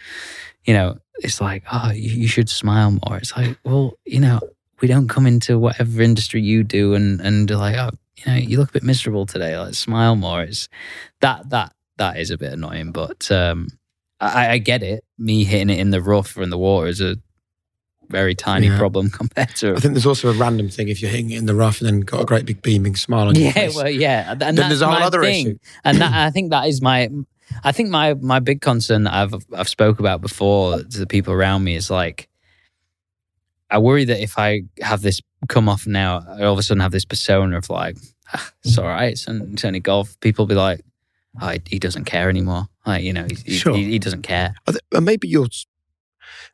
[0.65, 3.19] you know, it's like, oh, you, you should smile more.
[3.19, 4.41] It's like, well, you know,
[4.81, 8.59] we don't come into whatever industry you do and, and like, oh, you know, you
[8.59, 9.57] look a bit miserable today.
[9.57, 10.43] Like smile more.
[10.43, 10.69] It's
[11.21, 13.69] that, that, that is a bit annoying, but, um,
[14.19, 15.05] I, I get it.
[15.19, 17.17] Me hitting it in the rough or in the water is a
[18.11, 18.79] very tiny Yeah.
[18.79, 19.75] problem compared to.
[19.75, 21.89] I think there's also a random thing if you're hitting it in the rough and
[21.89, 23.75] then got a great big beaming smile on your yeah, face.
[23.77, 25.47] Yeah, well, yeah, and then there's a whole other thing.
[25.47, 25.59] issue.
[25.85, 27.09] and that, I think that is my.
[27.65, 31.33] I think my my big concern that I've I've spoke about before to the people
[31.35, 32.29] around me is like,
[33.71, 36.81] I worry that if I have this come off now, I all of a sudden
[36.81, 37.97] have this persona of like,
[38.33, 40.19] ah, it's all right, it's, it's only golf.
[40.21, 40.81] People be like,
[41.41, 42.69] oh, he- he doesn't care anymore.
[42.87, 43.77] Like you know, he, he, Sure.
[43.77, 44.55] he, he doesn't care.
[44.93, 45.49] And maybe you're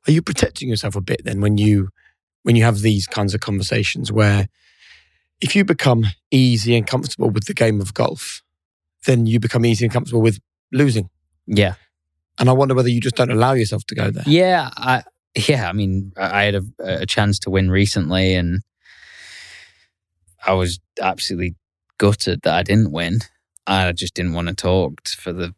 [0.07, 1.89] are you protecting yourself a bit then when you
[2.43, 4.49] when you have these kinds of conversations where
[5.41, 8.43] If you become easy and comfortable with the game of golf,
[9.05, 10.39] then you become easy and comfortable with
[10.73, 11.11] losing.
[11.47, 11.75] Yeah.
[12.39, 14.25] And I wonder whether you just don't allow yourself to go there.
[14.27, 14.71] Yeah.
[14.77, 15.03] I,
[15.49, 15.69] yeah.
[15.69, 16.63] I mean, I had a,
[17.03, 18.63] a chance to win recently and
[20.47, 21.55] I was absolutely
[21.99, 23.19] gutted that I didn't win.
[23.67, 25.55] I just didn't want to talk for the.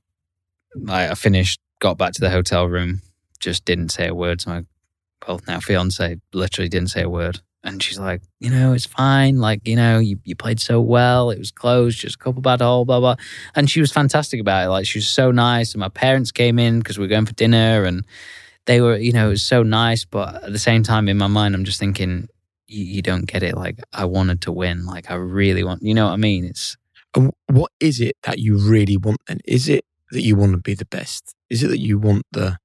[0.88, 3.02] I I finished, got back to the hotel room,
[3.40, 4.64] just didn't say a word to my
[5.26, 6.16] well now fiance.
[6.32, 9.38] Literally didn't say a word, and she's like, you know, it's fine.
[9.38, 11.30] Like you know, you you played so well.
[11.30, 13.16] It was close, just a couple bad hole, blah blah.
[13.54, 14.70] And she was fantastic about it.
[14.70, 15.72] Like she was so nice.
[15.72, 18.04] And my parents came in because we were going for dinner, and
[18.66, 20.04] they were, you know, it was so nice.
[20.04, 22.28] But at the same time, in my mind, I'm just thinking,
[22.66, 23.56] you, you don't get it.
[23.56, 24.86] Like I wanted to win.
[24.86, 25.82] Like I really want.
[25.82, 26.44] You know what I mean?
[26.44, 26.76] It's
[27.14, 29.40] And what is it that you really want then?
[29.44, 31.34] Is it that you want to be the best?
[31.50, 32.58] Is it that you want the,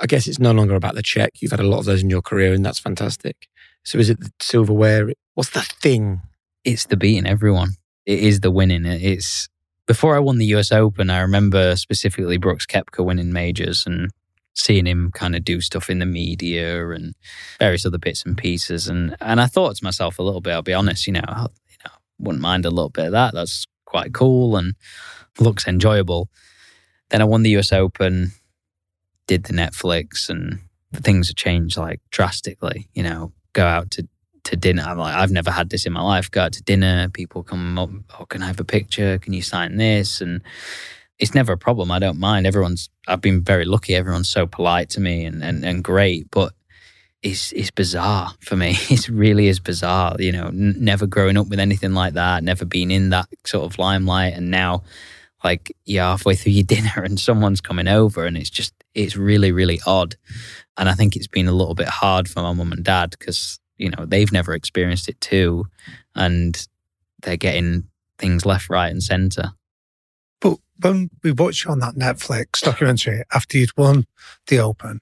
[0.00, 1.32] I guess it's no longer about the check.
[1.40, 3.48] You've had a lot of those in your career and that's fantastic.
[3.84, 5.12] So is it the silverware?
[5.34, 6.22] What's the thing?
[6.66, 7.70] it's the beating everyone.
[8.04, 8.84] It is the winning.
[8.84, 9.48] It's
[9.86, 14.10] before I won the US Open, I remember specifically Brooks Koepka winning majors and
[14.54, 17.14] seeing him kind of do stuff in the media and
[17.60, 18.88] various other bits and pieces.
[18.88, 21.42] And and I thought to myself a little bit, I'll be honest, you know, I,
[21.42, 23.32] you know, wouldn't mind a little bit of that.
[23.32, 24.74] That's quite cool and
[25.38, 26.28] looks enjoyable.
[27.10, 28.32] Then I won the US Open,
[29.26, 30.60] did the Netflix, and
[30.92, 32.88] things have changed like drastically.
[32.94, 34.08] You know, go out to
[34.46, 34.82] to dinner.
[34.82, 36.30] I'm like, I've never had this in my life.
[36.30, 39.18] Go out to dinner, people come up, oh, can I have a picture?
[39.18, 40.20] Can you sign this?
[40.20, 40.42] And
[41.18, 41.90] it's never a problem.
[41.90, 42.46] I don't mind.
[42.46, 43.94] Everyone's, I've been very lucky.
[43.94, 46.52] Everyone's so polite to me and, and, and great, but
[47.22, 48.76] it's, it's bizarre for me.
[48.90, 50.16] It really is bizarre.
[50.18, 53.64] You know, n- never growing up with anything like that, never been in that sort
[53.64, 54.34] of limelight.
[54.34, 54.84] And now,
[55.42, 59.52] like, you're halfway through your dinner and someone's coming over and it's just, it's really,
[59.52, 60.16] really odd.
[60.76, 63.60] And I think it's been a little bit hard for my mum and dad because
[63.78, 65.66] you know they've never experienced it too
[66.14, 66.66] and
[67.22, 67.84] they're getting
[68.18, 69.52] things left right and center
[70.40, 74.06] But when we watched you on that Netflix documentary after you'd won
[74.46, 75.00] the Open,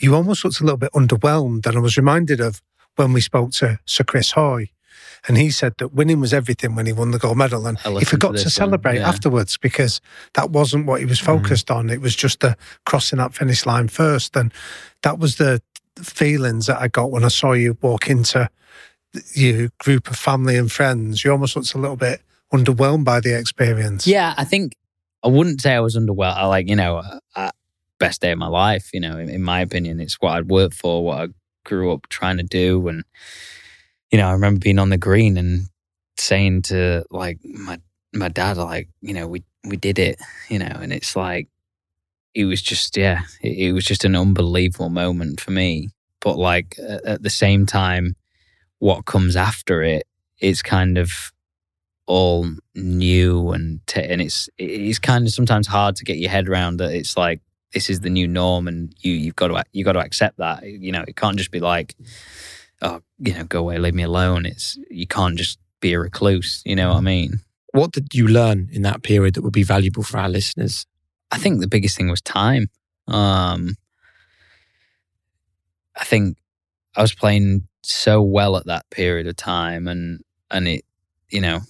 [0.00, 1.66] you almost looked a little bit underwhelmed.
[1.66, 2.62] And I was reminded of
[2.96, 4.70] when we spoke to Sir Chris Hoy,
[5.28, 7.66] and he said that winning was everything when he won the gold medal.
[7.66, 9.08] And he listened to forgot to, celebrate yeah.
[9.08, 10.00] afterwards because
[10.34, 11.90] that wasn't what he was focused on.
[11.90, 14.36] It was just the crossing that finish line first.
[14.36, 14.52] And
[15.02, 15.60] that was the
[16.00, 18.48] feelings that I got when I saw you walk into
[19.34, 21.24] your group of family and friends.
[21.24, 22.20] You almost looked a little bit
[22.52, 24.06] underwhelmed by the experience.
[24.06, 24.76] yeah i think
[25.22, 27.02] i wouldn't say i was underwhelmed i like you know
[27.34, 27.50] uh,
[27.98, 30.74] best day of my life you know in, in my opinion it's what i'd worked
[30.74, 31.26] for what i
[31.64, 33.04] grew up trying to do and
[34.10, 35.68] you know i remember being on the green and
[36.16, 37.78] saying to like my
[38.12, 41.48] my dad like you know we we did it you know and it's like
[42.36, 45.88] it was just yeah it, it was just an unbelievable moment for me.
[46.20, 48.14] But like at, the same time
[48.78, 50.06] what comes after it
[50.38, 51.32] it's kind of
[52.06, 56.48] all new and t- and it's it's kind of sometimes hard to get your head
[56.48, 57.40] around that it's like
[57.72, 60.62] this is the new norm and you you've got to you got to accept that
[60.64, 61.94] you know it can't just be like
[62.82, 66.62] oh you know go away leave me alone it's you can't just be a recluse
[66.64, 67.40] you know what i mean
[67.72, 70.86] What did you learn in that period that would be valuable for our listeners?
[71.30, 72.68] I think the biggest thing was time.
[73.06, 73.76] Um,
[75.94, 76.38] I think
[76.96, 80.20] I was playing so well at that period of time, and
[80.50, 80.84] and it,
[81.28, 81.60] you know,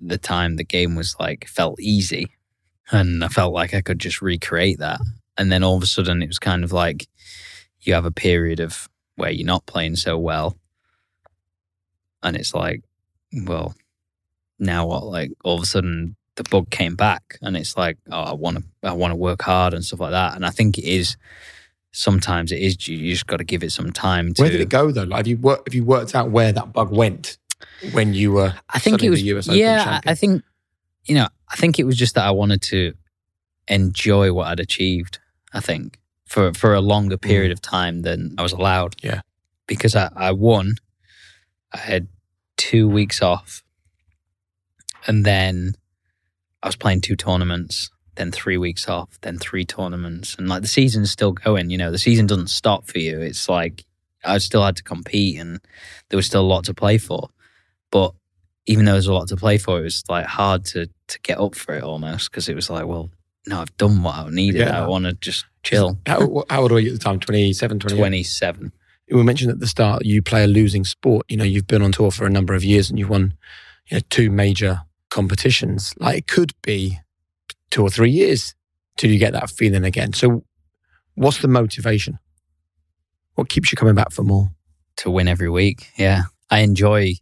[0.00, 2.26] the time the game was like felt easy,
[2.90, 5.00] and I felt like I could just recreate that.
[5.36, 7.06] And then all of a sudden, it was kind of like
[7.80, 10.56] you have a period of where you're not playing so well,
[12.22, 12.82] and it's like,
[13.44, 13.74] well,
[14.58, 15.04] now what?
[15.04, 18.56] Like all of a sudden, the bug came back and it's like oh i want
[18.56, 21.16] to i want to work hard and stuff like that and i think it is
[21.92, 24.68] sometimes it is you just got to give it some time to Where did it
[24.68, 25.04] go though?
[25.04, 25.68] Like, have you worked?
[25.68, 27.38] Have you worked out where that bug went
[27.92, 28.52] when you were?
[28.70, 30.12] i think it was the US Open yeah champion?
[30.12, 30.42] i think
[31.04, 32.94] you know i think it was just that i wanted to
[33.68, 35.20] enjoy what i'd achieved
[35.52, 39.04] i think for for a longer period of time than i was allowed Mm.
[39.10, 39.20] Yeah.
[39.66, 40.74] because i i won
[41.72, 42.08] i had
[42.56, 43.62] two weeks off
[45.06, 45.74] and then
[46.62, 50.68] I was playing two tournaments, then three weeks off, then three tournaments, and like the
[50.68, 51.68] season's still going.
[51.68, 53.20] You know, the season doesn't stop for you.
[53.20, 53.84] It's like
[54.24, 55.60] I still had to compete, and
[56.08, 57.28] there was still a lot to play for.
[57.90, 58.14] But
[58.64, 61.20] even though there was a lot to play for, it was like hard to to
[61.20, 63.10] get up for it almost because it was like, well,
[63.46, 64.58] no, I've done what I needed.
[64.64, 65.98] get I want to just chill.
[66.06, 67.20] How, how old were you at the time?
[67.20, 67.98] 27, 28?
[67.98, 68.72] Twenty seven.
[69.10, 71.26] We mentioned at the start you play a losing sport.
[71.28, 73.34] You know, you've been on tour for a number of years and you've won
[73.88, 75.94] you know, two major competitions.
[75.98, 77.00] Like it could be
[77.70, 78.54] two or three years
[78.96, 80.12] till you get that feeling again.
[80.12, 80.44] So,
[81.14, 82.18] what's the motivation?
[83.34, 84.50] What keeps you coming back for more?
[84.96, 85.90] to win every week.
[85.96, 86.22] Yeah.
[86.50, 87.14] I enjoy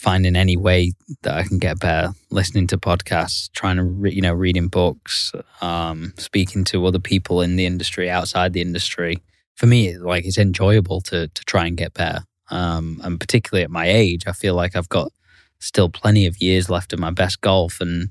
[0.00, 0.92] finding any way
[1.22, 5.32] that I can get better, listening to podcasts, trying to re- you know reading books,
[5.60, 9.22] um, speaking to other people in the industry, outside the industry.
[9.56, 12.20] For me, like it's enjoyable to to try and get better,
[12.50, 15.12] um, and particularly at my age, I feel like I've got
[15.58, 18.08] still plenty of years left of my best golf, and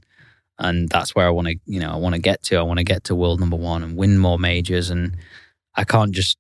[0.60, 2.58] and that's where I want to you know I want to get to.
[2.58, 5.18] I want to get to world number one and win more majors, and
[5.76, 6.38] I can't just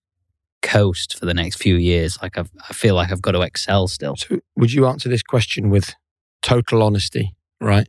[0.61, 2.17] coast for the next few years.
[2.21, 4.15] Like I've, I feel like I've got to excel still.
[4.15, 5.93] So, would you answer this question with
[6.41, 7.35] total honesty?
[7.61, 7.87] Right,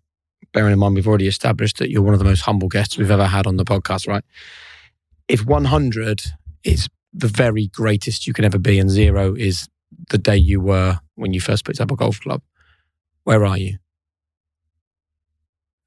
[0.52, 3.10] bearing in mind we've already established that you're one of the most humble guests we've
[3.10, 4.08] ever had on the podcast.
[4.08, 4.24] Right,
[5.28, 6.22] if 100
[6.64, 9.68] is the very greatest you can ever be, and zero is
[10.08, 12.42] the day you were when you first picked up a golf club,
[13.24, 13.78] where are you?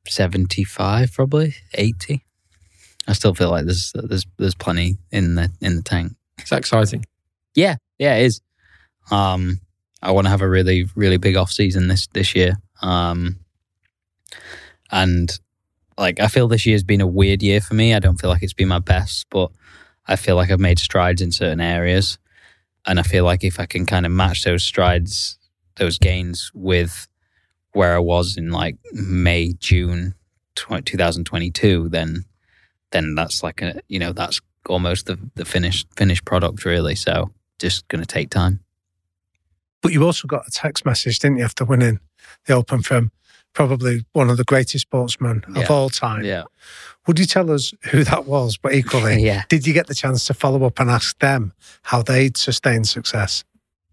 [0.07, 2.25] 75 probably 80
[3.07, 6.13] i still feel like there's there's there's plenty in the in the tank
[6.49, 7.05] That exciting?
[7.55, 8.41] yeah yeah it is.
[9.11, 9.59] Um
[10.01, 12.55] i want to have a really really big off season this this year.
[12.81, 13.39] Um
[14.91, 15.39] and
[15.97, 17.93] like i feel this year's been a weird year for me.
[17.93, 19.51] I don't feel like it's been my best but
[20.07, 22.17] i feel like i've made strides in certain areas.
[22.85, 25.37] And i feel like if i can kind of match those strides
[25.75, 27.07] those gains with
[27.73, 30.13] where I was in like May, June
[30.55, 32.25] 2022, then
[32.91, 34.39] then that's like a you know that's
[34.69, 36.95] almost the the finished finished product really.
[36.95, 38.59] So just going to take time.
[39.81, 41.99] But you also got a text message, didn't you, after winning
[42.45, 43.11] the Open from
[43.53, 45.63] probably one of the greatest sportsmen Yeah.
[45.63, 46.23] of all time.
[46.23, 46.43] Yeah,
[47.05, 48.57] Would you tell us who that was?
[48.57, 51.53] But equally, yeah, did you get the chance to follow up and ask them
[51.83, 53.43] how they'd sustained success?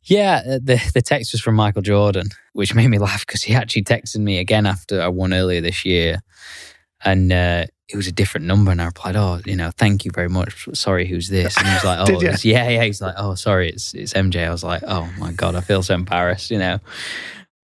[0.05, 0.43] yeah.
[0.47, 3.85] uh, The the text was from Michael Jordan, which made me laugh because he actually
[3.85, 6.21] texted me again after I won earlier this year,
[7.05, 7.33] and.
[7.33, 10.29] uh it was a different number, and I replied, "Oh, you know, thank you very
[10.29, 10.69] much.
[10.75, 12.37] Sorry, who's this?" And he was like, "Oh, ya?
[12.43, 15.55] yeah, yeah." He's like, "Oh, sorry, it's it's MJ." I was like, "Oh my god,
[15.55, 16.79] I feel so embarrassed." You know,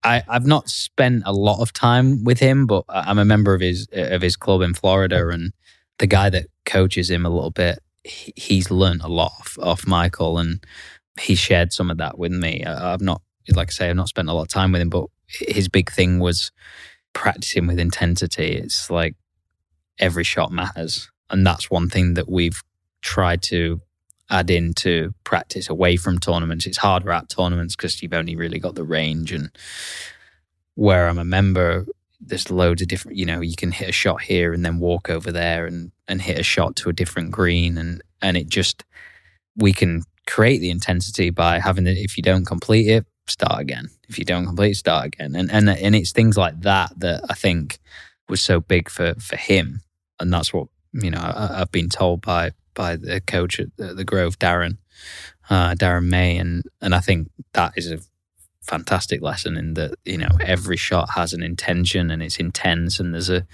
[0.04, 3.62] I I've not spent a lot of time with him, but I'm a member of
[3.62, 5.54] his of his club in Florida, and
[6.00, 9.88] the guy that coaches him a little bit, he, he's learned a lot off, off
[9.88, 10.64] Michael, and
[11.20, 12.64] he shared some of that with me.
[12.64, 14.90] I, I've not, like I say, I've not spent a lot of time with him,
[14.90, 16.52] but his big thing was
[17.14, 18.54] practicing with intensity.
[18.54, 19.16] It's like
[20.00, 22.62] every shot matters, and that's one thing that we've
[23.02, 23.82] tried to
[24.30, 26.66] add into practice away from tournaments.
[26.66, 29.52] It's harder at tournaments because you've only really got the range and
[30.76, 31.86] where I'm a member,
[32.20, 35.10] there's loads of different, you know, you can hit a shot here and then walk
[35.10, 37.78] over there and, and hit a shot to a different green.
[37.78, 38.84] And, and it just,
[39.56, 41.98] we can create the intensity by having it.
[41.98, 43.90] If you don't complete it, start again.
[44.10, 45.36] If you don't complete start again.
[45.36, 47.78] And, and, and it's things like that that I think
[48.28, 49.83] was so big for, for him.
[50.20, 53.94] And that's what, you know, I, I've been told by, by the coach at the,
[53.94, 54.78] the Grove, Darren,
[55.50, 56.38] uh, Darren May.
[56.38, 58.00] And, and I think that is a
[58.62, 63.14] fantastic lesson in that you know every shot has an intention and it's intense and
[63.14, 63.46] there's a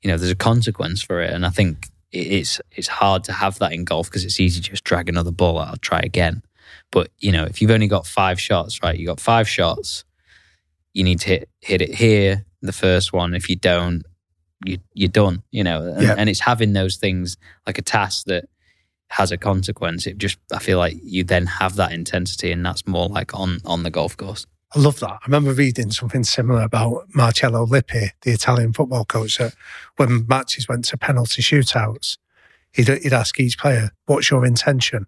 [0.00, 1.30] you know there's a consequence for it.
[1.30, 4.70] And i think it's it's hard to have that in golf because it's easy to
[4.70, 6.42] just drag another ball out try again.
[6.90, 10.04] But you know if you've only got five shots right you got five shots
[10.94, 13.34] you need to hit hit it here the first one.
[13.34, 14.02] If you don't
[14.64, 16.14] you you're done you know and, Yeah.
[16.18, 17.36] and it's having those things
[17.66, 18.48] like a task that
[19.10, 22.86] has a consequence it just i feel like you then have that intensity and that's
[22.86, 24.46] more like on on the golf course
[24.76, 25.10] I love that.
[25.12, 29.54] I remember reading something similar about Marcello Lippi, the Italian football coach, that
[29.96, 32.18] when matches went to penalty shootouts,
[32.72, 35.06] he'd, he'd ask each player, What's your intention?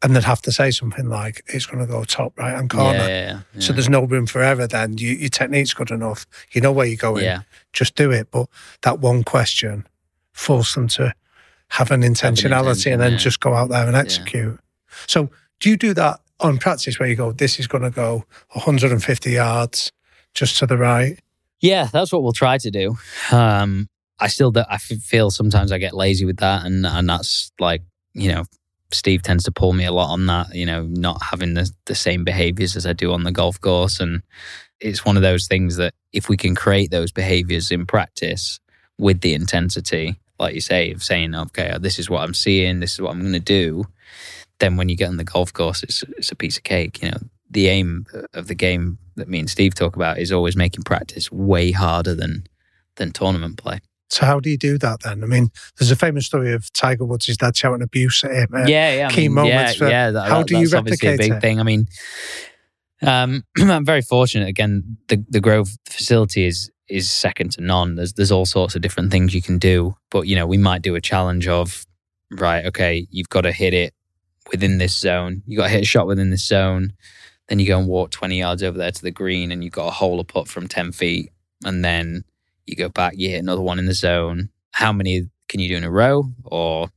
[0.00, 2.98] And they'd have to say something like, It's going to go top right hand corner.
[2.98, 3.60] Yeah, yeah, yeah.
[3.60, 4.96] So there's no room for error then.
[4.96, 6.24] You, your technique's good enough.
[6.52, 7.24] You know where you're going.
[7.72, 8.30] Just do it.
[8.30, 8.48] But
[8.82, 9.86] that one question
[10.32, 11.14] forced them to
[11.70, 14.58] have an intentionality intention, and then just go out there and execute.
[15.06, 15.30] So
[15.60, 19.30] do you do that on practice where you go, this is going to go 150
[19.30, 19.92] yards
[20.34, 21.18] just to the right?
[21.60, 21.88] yeah.
[21.92, 22.96] That's what we'll try to do.
[23.32, 23.88] Um,
[24.20, 27.82] I still do, I feel sometimes I get lazy with that, and and that's like
[28.14, 28.44] you know
[28.90, 30.54] Steve tends to pull me a lot on that.
[30.54, 34.00] You know, not having the the same behaviors as I do on the golf course,
[34.00, 34.22] and
[34.80, 38.60] it's one of those things that if we can create those behaviors in practice
[38.98, 42.80] with the intensity, like you say, of saying, okay, uh, this is what I'm seeing,
[42.80, 43.84] this is what I'm going to do,
[44.58, 47.02] then when you get on the golf course, it's it's a piece of cake.
[47.02, 47.18] You know,
[47.50, 51.30] the aim of the game that me and Steve talk about is always making practice
[51.30, 52.44] way harder than
[52.96, 53.80] than tournament play.
[54.10, 55.22] So how do you do that then?
[55.22, 58.48] I mean, there's a famous story of Tiger Woods' his dad shouting abuse at him.
[58.54, 59.08] uh, yeah, yeah.
[59.08, 60.10] I key mean, moments Yeah, for- yeah.
[60.12, 61.40] That, how that- do you that's obviously a big it?
[61.40, 61.60] thing.
[61.60, 61.86] I mean,
[63.02, 64.48] um, I'm very fortunate.
[64.48, 67.96] Again, the the Grove facility is is second to none.
[67.96, 70.82] There's there's all sorts of different things you can do, but you know, we might
[70.82, 71.84] do a challenge of
[72.30, 72.64] right.
[72.66, 73.94] Okay, you've got to hit it
[74.50, 75.42] within this zone.
[75.46, 76.94] You got to hit a shot within this zone.
[77.48, 79.86] Then you go and walk 20 yards over there to the green and you've got
[79.86, 81.30] a hole putt from 10 feet.
[81.64, 82.24] And then
[82.68, 84.50] you go back, you hit another one in the zone.
[84.72, 86.30] How many can you do in a row?
[86.44, 86.90] Or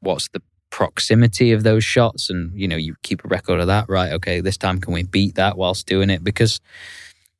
[0.00, 2.30] what's the proximity of those shots?
[2.30, 4.12] And, you know, you keep a record of that, right?
[4.12, 6.22] Okay, this time can we beat that whilst doing it?
[6.22, 6.60] Because,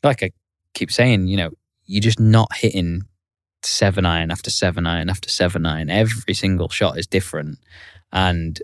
[0.03, 0.31] like I
[0.75, 1.51] keep saying, you know,
[1.85, 3.03] you're just not hitting
[3.63, 5.91] seven iron after seven iron after seven iron.
[5.91, 7.59] Every single shot is different.
[8.13, 8.61] And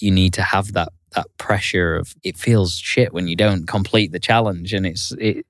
[0.00, 4.10] you need to have that that pressure of it feels shit when you don't complete
[4.10, 5.46] the challenge and it's it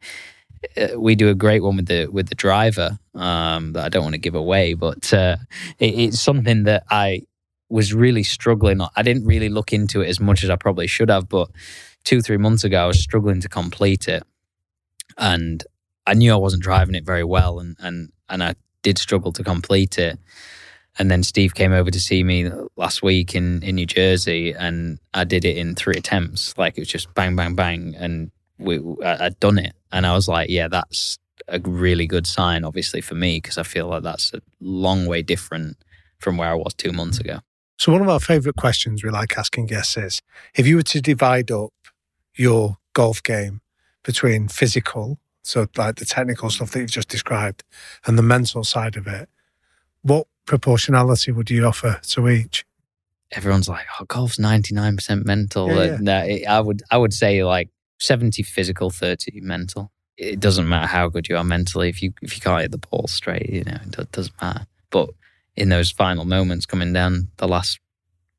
[0.97, 4.15] we do a great one with the with the driver um, that I don't want
[4.15, 5.37] to give away, but uh,
[5.79, 7.23] it, it's something that I
[7.69, 8.81] was really struggling.
[8.97, 11.51] I didn't really look into it as much as I probably should have, but
[12.05, 14.23] two three months ago I was struggling to complete it,
[15.17, 15.65] and
[16.07, 19.45] I knew I wasn't driving it very well, and and and I did struggle to
[19.45, 20.19] complete it.
[20.97, 25.01] And then Steve came over to see me last week in, in New Jersey, and
[25.13, 26.57] I did it in three attempts.
[26.57, 29.75] Like it was just bang, bang, bang, and we I, I'd done it.
[29.93, 33.63] And I was like, yeah, that's a really good sign, obviously for me, because I
[33.63, 35.77] feel like that's a long way different
[36.19, 37.41] from where I was two months ago.
[37.77, 40.23] So one of our favourite questions we like asking guests is:
[40.55, 41.73] if you were to divide up
[42.35, 43.61] your golf game
[44.03, 47.65] between physical, so like the technical stuff that you've just described,
[48.07, 49.29] and the mental side of it,
[50.03, 52.65] what proportionality would you offer to each?
[53.33, 57.13] Everyone's like, "Oh, golf's ninety nine percent mental." Yeah, and, uh, I would, I would
[57.13, 57.71] say like
[58.05, 59.91] seventy physical, thirty mental.
[60.17, 62.79] It doesn't matter how good you are mentally if you if you can't hit the
[62.79, 63.49] ball straight.
[63.49, 64.67] You know, it doesn't matter.
[64.91, 65.11] But
[65.57, 67.79] in those final moments coming down the last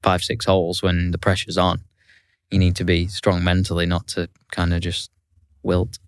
[0.04, 1.82] five six holes when the pressure's on,
[2.52, 5.10] you need to be strong mentally, not to kind of just
[5.64, 6.00] wilt.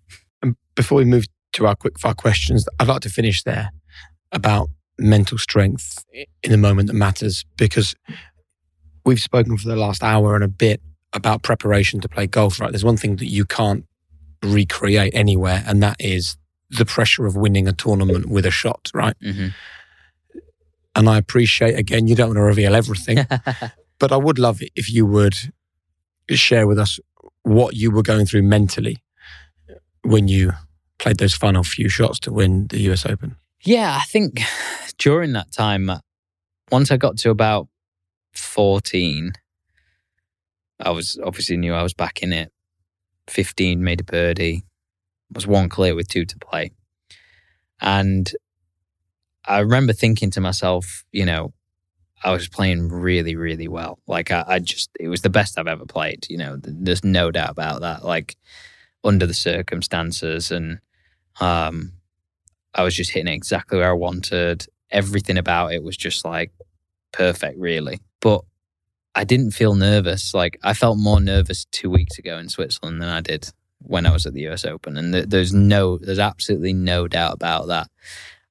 [0.42, 3.70] And before we move to our quick fire questions, I'd like to finish there
[4.32, 6.04] about mental strength
[6.42, 7.94] in the moment that matters because
[9.04, 10.80] we've spoken for the last hour and a bit
[11.12, 12.70] about preparation to play golf, right?
[12.70, 13.84] There's one thing that you can't
[14.42, 16.36] recreate anywhere, and that is
[16.70, 19.16] the pressure of winning a tournament with a shot, right?
[19.22, 19.48] hmm
[20.94, 23.18] And I appreciate, again, you don't want to reveal everything,
[23.98, 25.36] but I would love it if you would
[26.30, 27.00] share with us
[27.42, 28.98] what you were going through mentally
[30.02, 30.52] when you
[30.98, 33.36] played those final few shots to win the US Open.
[33.64, 34.40] Yeah, I think
[34.98, 35.98] during that time, uh,
[36.70, 37.68] once I got to about
[38.34, 39.32] 14,
[40.80, 42.52] I was obviously knew I was back in it.
[43.28, 44.64] 15, made a birdie,
[45.32, 46.72] was one clear with two to play.
[47.80, 48.30] And
[49.44, 51.52] I remember thinking to myself, you know,
[52.24, 53.98] I was playing really, really well.
[54.06, 56.26] Like I, I just, it was the best I've ever played.
[56.28, 58.04] You know, there's no doubt about that.
[58.04, 58.36] Like
[59.04, 60.80] under the circumstances, and
[61.40, 61.92] um,
[62.74, 64.66] I was just hitting it exactly where I wanted.
[64.90, 66.50] Everything about it was just like
[67.12, 68.00] perfect, really.
[68.20, 68.44] But
[69.18, 70.32] I didn't feel nervous.
[70.32, 73.50] Like I felt more nervous two weeks ago in Switzerland than I did
[73.80, 77.34] when I was at the US Open, and th- there's no, there's absolutely no doubt
[77.34, 77.88] about that.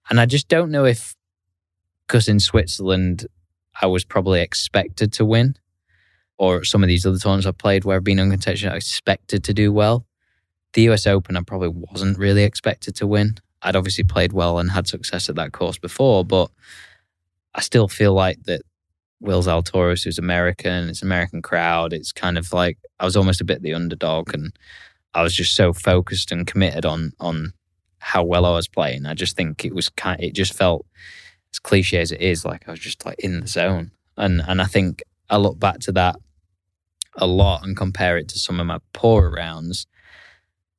[0.10, 1.16] And I just don't know if,
[2.06, 3.28] because in Switzerland,
[3.82, 5.56] I was probably expected to win,
[6.38, 9.46] or some of these other tournaments I've played where I've been on contention, I expected
[9.46, 10.06] to do well.
[10.74, 13.38] The US Open, I probably wasn't really expected to win.
[13.62, 16.52] I'd obviously played well and had success at that course before, but
[17.56, 18.64] I still feel like that
[19.20, 21.94] Will Zalatoris, who's American, it's American crowd.
[21.94, 24.54] It's kind of like I was almost a bit the underdog, and
[25.14, 27.54] I was just so focused and committed on on
[28.00, 29.06] how well I was playing.
[29.06, 30.22] I just think it was kind.
[30.22, 30.86] It just felt
[31.52, 34.62] as cliche as it is, like I was just like in the zone, and and
[34.62, 36.18] I think I look back to that
[37.16, 39.88] a lot and compare it to some of my poorer rounds.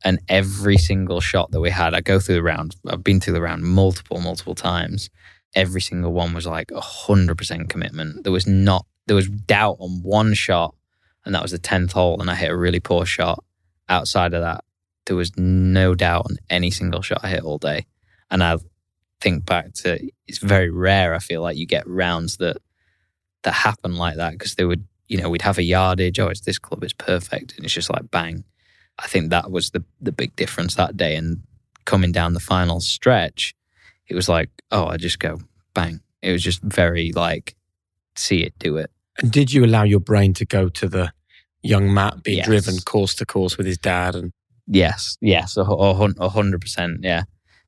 [0.05, 2.77] And every single shot that we had, I go through the round.
[2.89, 5.11] I've been through the round multiple, multiple times
[5.55, 8.25] every single one was like a hundred percent commitment.
[8.25, 10.75] There was not there was doubt on one shot,
[11.25, 13.43] and that was the tenth hole, and I hit a really poor shot.
[13.89, 14.65] Outside of that,
[15.07, 17.87] there was no doubt on any single shot I hit all day.
[18.31, 18.59] And I
[19.21, 21.15] think back to it's very rare.
[21.15, 22.59] I feel like you get rounds that
[23.43, 26.19] that happen like that because they would you know we'd have a yardage.
[26.21, 28.45] Oh, it's this club, it's perfect, and it's just like bang.
[28.99, 31.43] I think that was the the big difference that day, and
[31.87, 33.55] coming down the final stretch
[34.09, 35.41] it was like, oh, I just go
[35.75, 36.01] bang.
[36.23, 37.55] It was just very like,
[38.17, 38.91] see it, do it.
[39.21, 41.13] And did you allow your brain to go to the
[41.63, 42.47] young Matt being Yes.
[42.47, 44.15] driven course to course with his dad?
[44.15, 44.33] And
[44.67, 46.99] Yes, yes, a, hu- a hundred percent.
[47.03, 47.25] Yeah.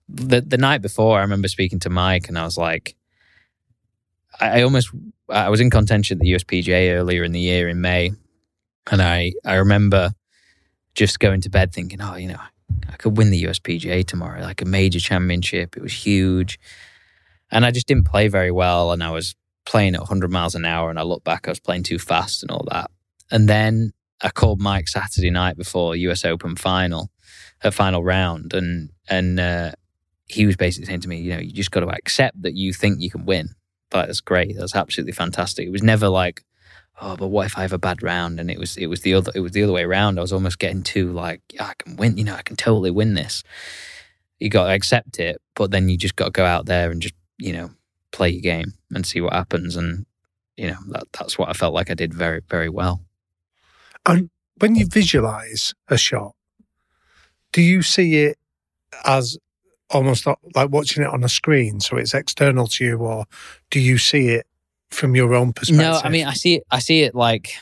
[0.08, 2.94] The the night before, I remember speaking to Mike, and I was like,
[4.40, 4.90] I, I almost,
[5.28, 8.12] I was in contention at the USPGA earlier in the year in May,
[8.90, 10.10] and I I remember
[10.94, 12.40] just going to bed thinking, oh, you know,
[12.88, 15.76] I could win the USPGA tomorrow, like a major championship.
[15.76, 16.58] It was huge,
[17.50, 19.34] and I just didn't play very well, and I was
[19.66, 22.42] playing at 100 miles an hour, and I look back, I was playing too fast
[22.42, 22.90] and all that,
[23.30, 23.92] and then
[24.22, 27.10] I called Mike Saturday night before US Open final,
[27.60, 29.72] her final round, and and uh,
[30.30, 32.72] he was basically saying to me, you know, you just got to accept that you
[32.72, 33.50] think you can win.
[33.90, 34.56] That's great.
[34.56, 35.66] That's absolutely fantastic.
[35.66, 36.44] It was never like,
[37.00, 38.38] oh, but what if I have a bad round?
[38.38, 40.18] And it was it was the other it was the other way around.
[40.18, 42.16] I was almost getting too like, I can win.
[42.16, 43.42] You know, I can totally win this.
[44.38, 47.02] You got to accept it, but then you just got to go out there and
[47.02, 47.70] just you know
[48.12, 49.76] play your game and see what happens.
[49.76, 50.06] And
[50.56, 53.00] you know that that's what I felt like I did very very well.
[54.06, 56.34] And when you visualize a shot,
[57.52, 58.38] do you see it
[59.04, 59.38] as
[59.90, 63.26] almost like watching it on a screen, so it's external to you, or
[63.70, 64.46] do you see it
[64.90, 65.84] from your own perspective?
[65.84, 66.64] No, I mean I see it.
[66.70, 67.52] I see it like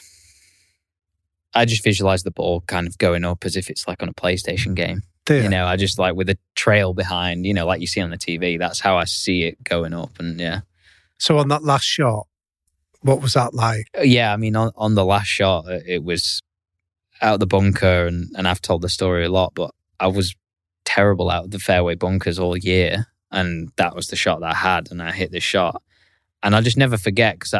[1.54, 4.14] I just visualize the ball kind of going up as if it's like on a
[4.14, 5.02] PlayStation game.
[5.24, 5.42] Dear.
[5.42, 8.10] You know, I just like with a trail behind, you know, like you see on
[8.10, 8.58] the TV.
[8.58, 10.60] That's how I see it going up, and yeah.
[11.18, 12.26] So on that last shot,
[13.00, 13.88] what was that like?
[13.96, 16.42] Uh, Yeah, I mean, on, on the last shot, uh, it was
[17.20, 20.34] out the bunker, and, and I've told the story a lot, but I was
[20.84, 23.06] terrible out of the fairway bunkers all year.
[23.30, 25.82] And that was the shot that I had, and I hit this shot.
[26.42, 27.54] And I'll just never forget because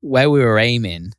[0.00, 1.12] where we were aiming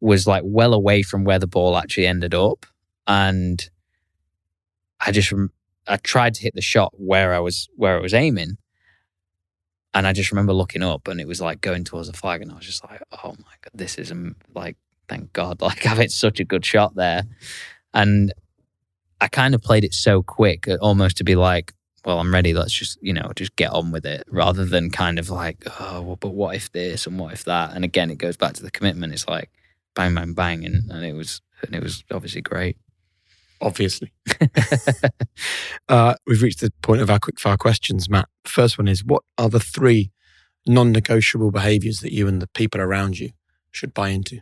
[0.00, 2.66] was like well away from where the ball actually ended up.
[3.06, 3.68] And
[5.00, 5.32] I just,
[5.86, 8.58] I tried to hit the shot where I was, where I was aiming.
[9.92, 12.42] And I just remember looking up and it was like going towards the flag.
[12.42, 14.12] And I was just like, oh my God, this is
[14.54, 14.76] like,
[15.08, 17.24] thank God, like I've hit such a good shot there.
[17.92, 18.32] And
[19.20, 21.72] I kind of played it so quick, uh, almost to be like,
[22.04, 22.54] well, I'm ready.
[22.54, 26.02] Let's just, you know, just get on with it rather than kind of like, oh,
[26.02, 27.74] well, but what if this and what if that?
[27.74, 29.12] And again, it goes back to the commitment.
[29.12, 29.50] It's like
[29.94, 30.64] bang, bang, bang.
[30.64, 32.76] And, and it was, and it was obviously great.
[33.60, 34.12] Obviously.
[35.88, 38.28] uh, we've reached the point of our quick fire questions, Matt.
[38.44, 40.10] First one is what are the three
[40.66, 43.30] non negotiable behaviors that you and the people around you
[43.70, 44.40] should buy into?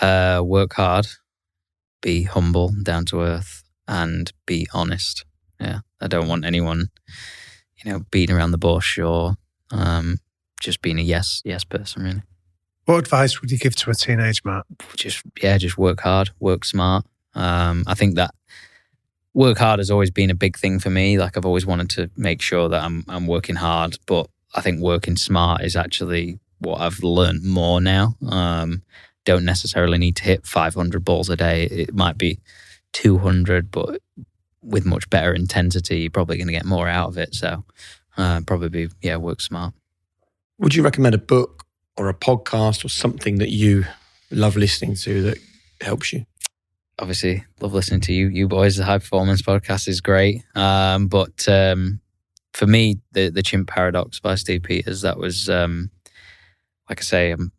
[0.00, 1.06] uh, work hard,
[2.00, 5.24] be humble, down to earth, and be honest.
[5.60, 6.90] Yeah, I don't want anyone,
[7.82, 9.36] you know, beating around the bush or
[9.70, 10.18] um,
[10.60, 12.02] just being a yes yes person.
[12.02, 12.22] Really,
[12.84, 14.66] What advice would you give to a teenage Matt?
[14.94, 17.06] just yeah, just work hard, work smart.
[17.34, 18.34] Um, I think that
[19.32, 21.18] work hard has always been a big thing for me.
[21.18, 24.80] Like I've always wanted to make sure that I'm I'm working hard, but I think
[24.80, 28.14] working smart is actually what I've learned more now.
[28.28, 28.82] Um,
[29.24, 31.64] don't necessarily need to hit 500 balls a day.
[31.64, 32.40] It might be
[32.92, 34.00] 200, but
[34.64, 37.34] with much better intensity, you're probably going to get more out of it.
[37.34, 37.64] So,
[38.16, 39.74] uh, probably yeah, work smart.
[40.58, 41.64] Would you recommend a book
[41.96, 43.84] or a podcast or something that you
[44.30, 45.38] love listening to that
[45.80, 46.26] helps you?
[46.98, 51.48] obviously love listening to you you boys the high performance podcast is great um, but
[51.48, 52.00] um,
[52.52, 55.90] for me the the chimp paradox by steve peters that was um,
[56.88, 57.50] like i say i'm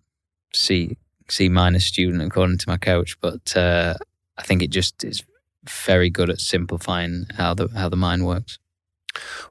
[0.53, 0.97] c
[1.29, 3.93] c minus student according to my coach but uh,
[4.37, 5.23] i think it just is
[5.69, 8.59] very good at simplifying how the how the mind works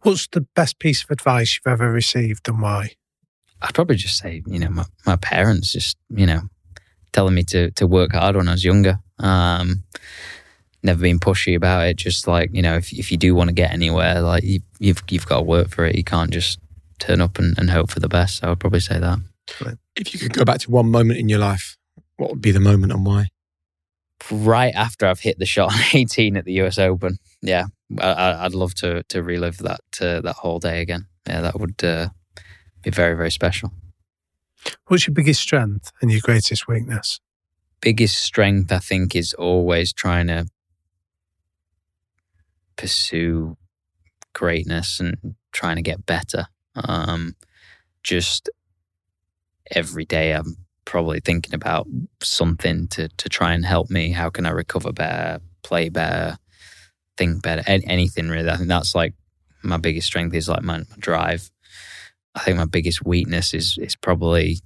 [0.03, 2.93] What's the best piece of advice you've ever received and why?
[3.62, 6.43] I'd probably just say, you know, my, my parents just, you know,
[7.12, 8.99] telling me to to work hard when I was younger.
[9.19, 9.85] Um,
[10.83, 11.97] never been pushy about it.
[11.97, 15.03] Just like, you know, if if you do want to get anywhere, like you, you've
[15.09, 15.97] you've got to work for it.
[15.97, 16.59] You can't just
[16.99, 18.39] turn up and, and hope for the best.
[18.39, 19.19] So I'd probably say that.
[19.97, 21.77] If you could go back to one moment in your life,
[22.17, 23.29] what would be the moment and why?
[24.31, 27.67] Right after I've hit the shot on 18 at the US Open, yeah,
[27.99, 31.07] I, I'd love to to relive that uh, that whole day again.
[31.27, 32.09] Yeah, that would uh,
[32.83, 33.73] be very very special.
[34.87, 37.21] What's your biggest strength and your greatest weakness?
[37.85, 40.47] biggest strength I think is always trying to
[42.77, 43.59] pursue
[44.33, 46.47] greatness and trying to get better.
[46.75, 47.37] Um,
[48.03, 48.49] just
[49.71, 51.87] every day I'm probably thinking about
[52.22, 54.12] something to to try and help me.
[54.12, 56.39] How can I recover better, play better,
[57.16, 58.51] think better, anything really.
[58.51, 59.14] I think that's like
[59.62, 61.51] my biggest strength is like my, my drive.
[62.35, 64.59] I think my biggest weakness is is probably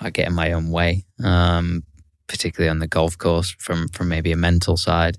[0.00, 1.04] I get in my own way.
[1.22, 1.84] Um,
[2.32, 5.18] particularly on the golf course from from maybe a mental side.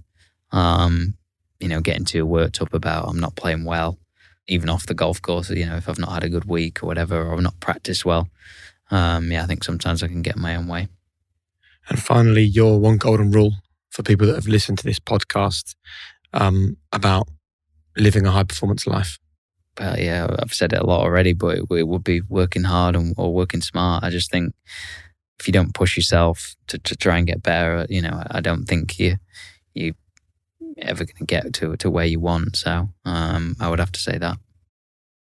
[0.51, 1.15] Um,
[1.59, 3.99] you know, getting too worked up about I'm not playing well,
[4.47, 5.49] even off the golf course.
[5.49, 8.05] You know, if I've not had a good week or whatever, or I've not practiced
[8.05, 8.27] well.
[8.93, 10.87] Um, yeah, I think sometimes I can get my own way.
[11.89, 13.53] And finally, your one golden rule
[13.89, 15.75] for people that have listened to this podcast
[16.31, 17.27] um, about
[17.97, 19.17] living a high performance life.
[19.75, 22.95] But yeah, I've said it a lot already, but it, it would be working hard
[22.95, 24.03] and, or working smart.
[24.03, 24.53] I just think
[25.39, 28.65] if you don't push yourself to, to try and get better, you know, I don't
[28.65, 29.17] think you
[29.73, 29.95] you
[30.77, 32.55] ever going to get to to where you want.
[32.55, 34.37] So um, I would have to say that.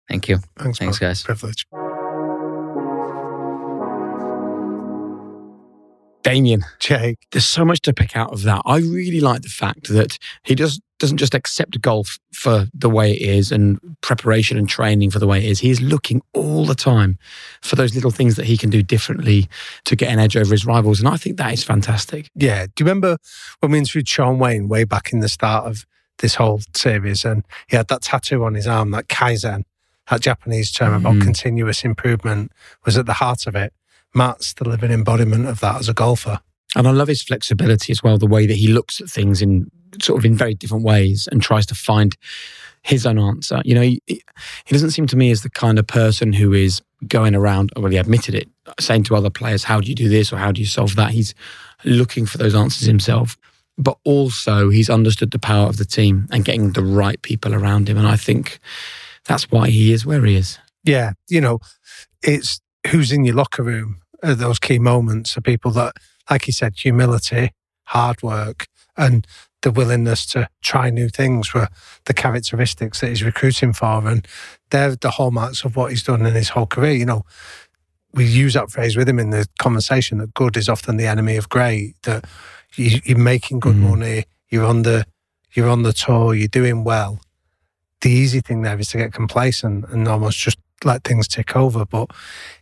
[0.08, 0.38] Thank you.
[0.58, 1.08] Thanks, Thanks, Matt.
[1.10, 1.22] guys.
[1.22, 1.66] Privilege.
[6.22, 7.18] Damian, Jake.
[7.32, 8.62] there's so much to pick out of that.
[8.66, 13.12] I really like the fact that he just doesn't just accept golf for the way
[13.12, 15.60] it is and preparation and training for the way it is.
[15.60, 17.18] He's looking all the time
[17.62, 19.48] for those little things that he can do differently
[19.86, 20.98] to get an edge over his rivals.
[21.00, 22.28] And I think that is fantastic.
[22.34, 22.66] Yeah.
[22.66, 23.16] Do you remember
[23.60, 25.86] when we interviewed Sean Wayne way back in the start of
[26.18, 29.62] this whole series and he had that tattoo on his arm, that Kaizen,
[30.10, 31.22] that Japanese term about Mhm.
[31.22, 32.52] continuous improvement
[32.84, 33.72] was at the heart of it.
[34.14, 36.40] Matt's the living embodiment of that as a golfer.
[36.76, 39.70] And I love his flexibility as well, the way that he looks at things in
[40.00, 42.16] sort of in very different ways and tries to find
[42.82, 43.60] his own answer.
[43.64, 44.22] You know, he, he
[44.70, 47.90] doesn't seem to me as the kind of person who is going around, oh, well,
[47.90, 48.48] he admitted it,
[48.78, 51.10] saying to other players, how do you do this or how do you solve that?
[51.10, 51.34] He's
[51.84, 53.36] looking for those answers himself.
[53.76, 57.88] But also, he's understood the power of the team and getting the right people around
[57.88, 57.96] him.
[57.96, 58.60] And I think
[59.24, 60.58] that's why he is where he is.
[60.84, 61.12] Yeah.
[61.28, 61.60] You know,
[62.22, 65.94] it's who's in your locker room at those key moments are people that,
[66.30, 67.50] like he said, humility,
[67.84, 68.66] hard work,
[68.96, 69.26] and
[69.62, 71.68] the willingness to try new things were
[72.06, 74.06] the characteristics that he's recruiting for.
[74.08, 74.26] And
[74.70, 76.92] they're the hallmarks of what he's done in his whole career.
[76.94, 77.22] You know,
[78.12, 81.36] we use that phrase with him in the conversation that good is often the enemy
[81.36, 82.24] of great, that
[82.74, 83.90] you, you're making good Mhm.
[83.90, 85.04] money, you're on the
[85.52, 87.20] you're on the tour, you're doing well.
[88.02, 91.84] The easy thing there is to get complacent and almost just let things tick over.
[91.84, 92.10] But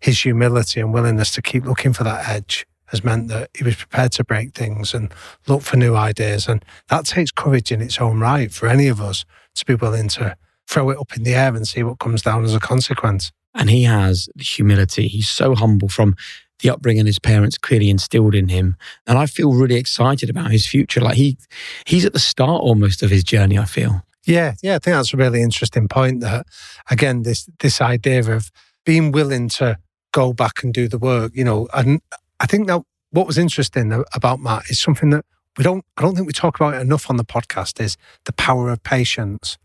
[0.00, 3.76] his humility and willingness to keep looking for that edge has meant that he was
[3.76, 5.12] prepared to break things and
[5.46, 6.48] look for new ideas.
[6.48, 9.24] And that takes courage in its own right for any of us
[9.56, 12.44] to be willing to throw it up in the air and see what comes down
[12.44, 13.30] as a consequence.
[13.54, 15.08] And he has the humility.
[15.08, 16.16] He's so humble from
[16.60, 18.76] the upbringing his parents clearly instilled in him.
[19.06, 21.00] And I feel really excited about his future.
[21.00, 21.38] Like he
[21.86, 24.02] he's at the start almost of his journey, I feel.
[24.28, 26.20] Yeah, yeah, I think that's a really interesting point.
[26.20, 26.46] That
[26.90, 28.52] again, this this idea of
[28.84, 29.78] being willing to
[30.12, 32.00] go back and do the work, you know, and
[32.38, 35.24] I think that what was interesting about Matt is something that
[35.56, 38.70] we don't, I don't think we talk about enough on the podcast is the power
[38.70, 39.58] of patience.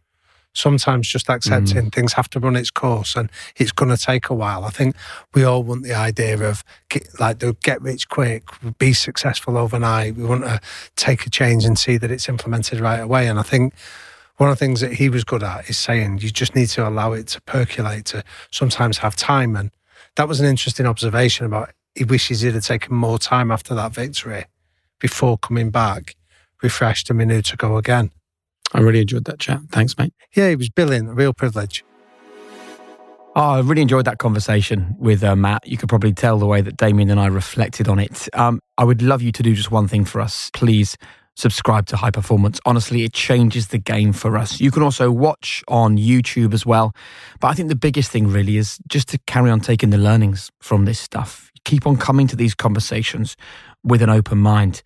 [0.55, 1.93] Sometimes just accepting mm.
[1.93, 4.65] things have to run its course and it's going to take a while.
[4.65, 4.95] I think
[5.33, 8.43] we all want the idea of get, like the get rich quick,
[8.77, 10.15] be successful overnight.
[10.15, 10.61] We want to
[10.95, 13.27] take a change and see that it's implemented right away.
[13.27, 13.73] And I think
[14.37, 16.87] one of the things that he was good at is saying you just need to
[16.87, 19.55] allow it to percolate, to sometimes have time.
[19.55, 19.71] And
[20.15, 23.93] that was an interesting observation about he wishes he'd have taken more time after that
[23.93, 24.45] victory
[24.99, 26.15] before coming back,
[26.61, 28.11] refreshed and renewed to go again.
[28.73, 29.61] I really enjoyed that chat.
[29.69, 30.13] Thanks, mate.
[30.33, 31.85] Yeah, he was billing, a real privilege.
[33.35, 35.67] Oh, I really enjoyed that conversation with uh, Matt.
[35.67, 38.29] You could probably tell the way that Damian and I reflected on it.
[38.33, 40.51] Um, I would love you to do just one thing for us.
[40.53, 40.97] Please
[41.35, 42.59] subscribe to High Performance.
[42.65, 44.59] Honestly, it changes the game for us.
[44.59, 46.93] You can also watch on YouTube as well.
[47.39, 50.51] But I think the biggest thing really is just to carry on taking the learnings
[50.61, 51.51] from this stuff.
[51.65, 53.35] Keep on coming to these conversations
[53.83, 54.83] with an open mind.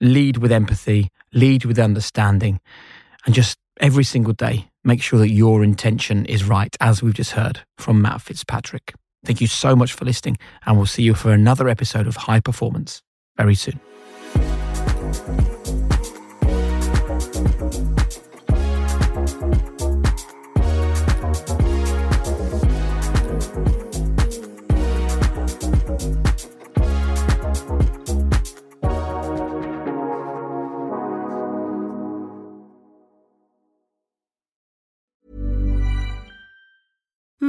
[0.00, 2.60] Lead with empathy, lead with understanding,
[3.24, 7.32] and just every single day, make sure that your intention is right, as we've just
[7.32, 8.94] heard from Matt Fitzpatrick.
[9.24, 12.40] Thank you so much for listening, and we'll see you for another episode of High
[12.40, 13.02] Performance
[13.36, 13.80] very soon.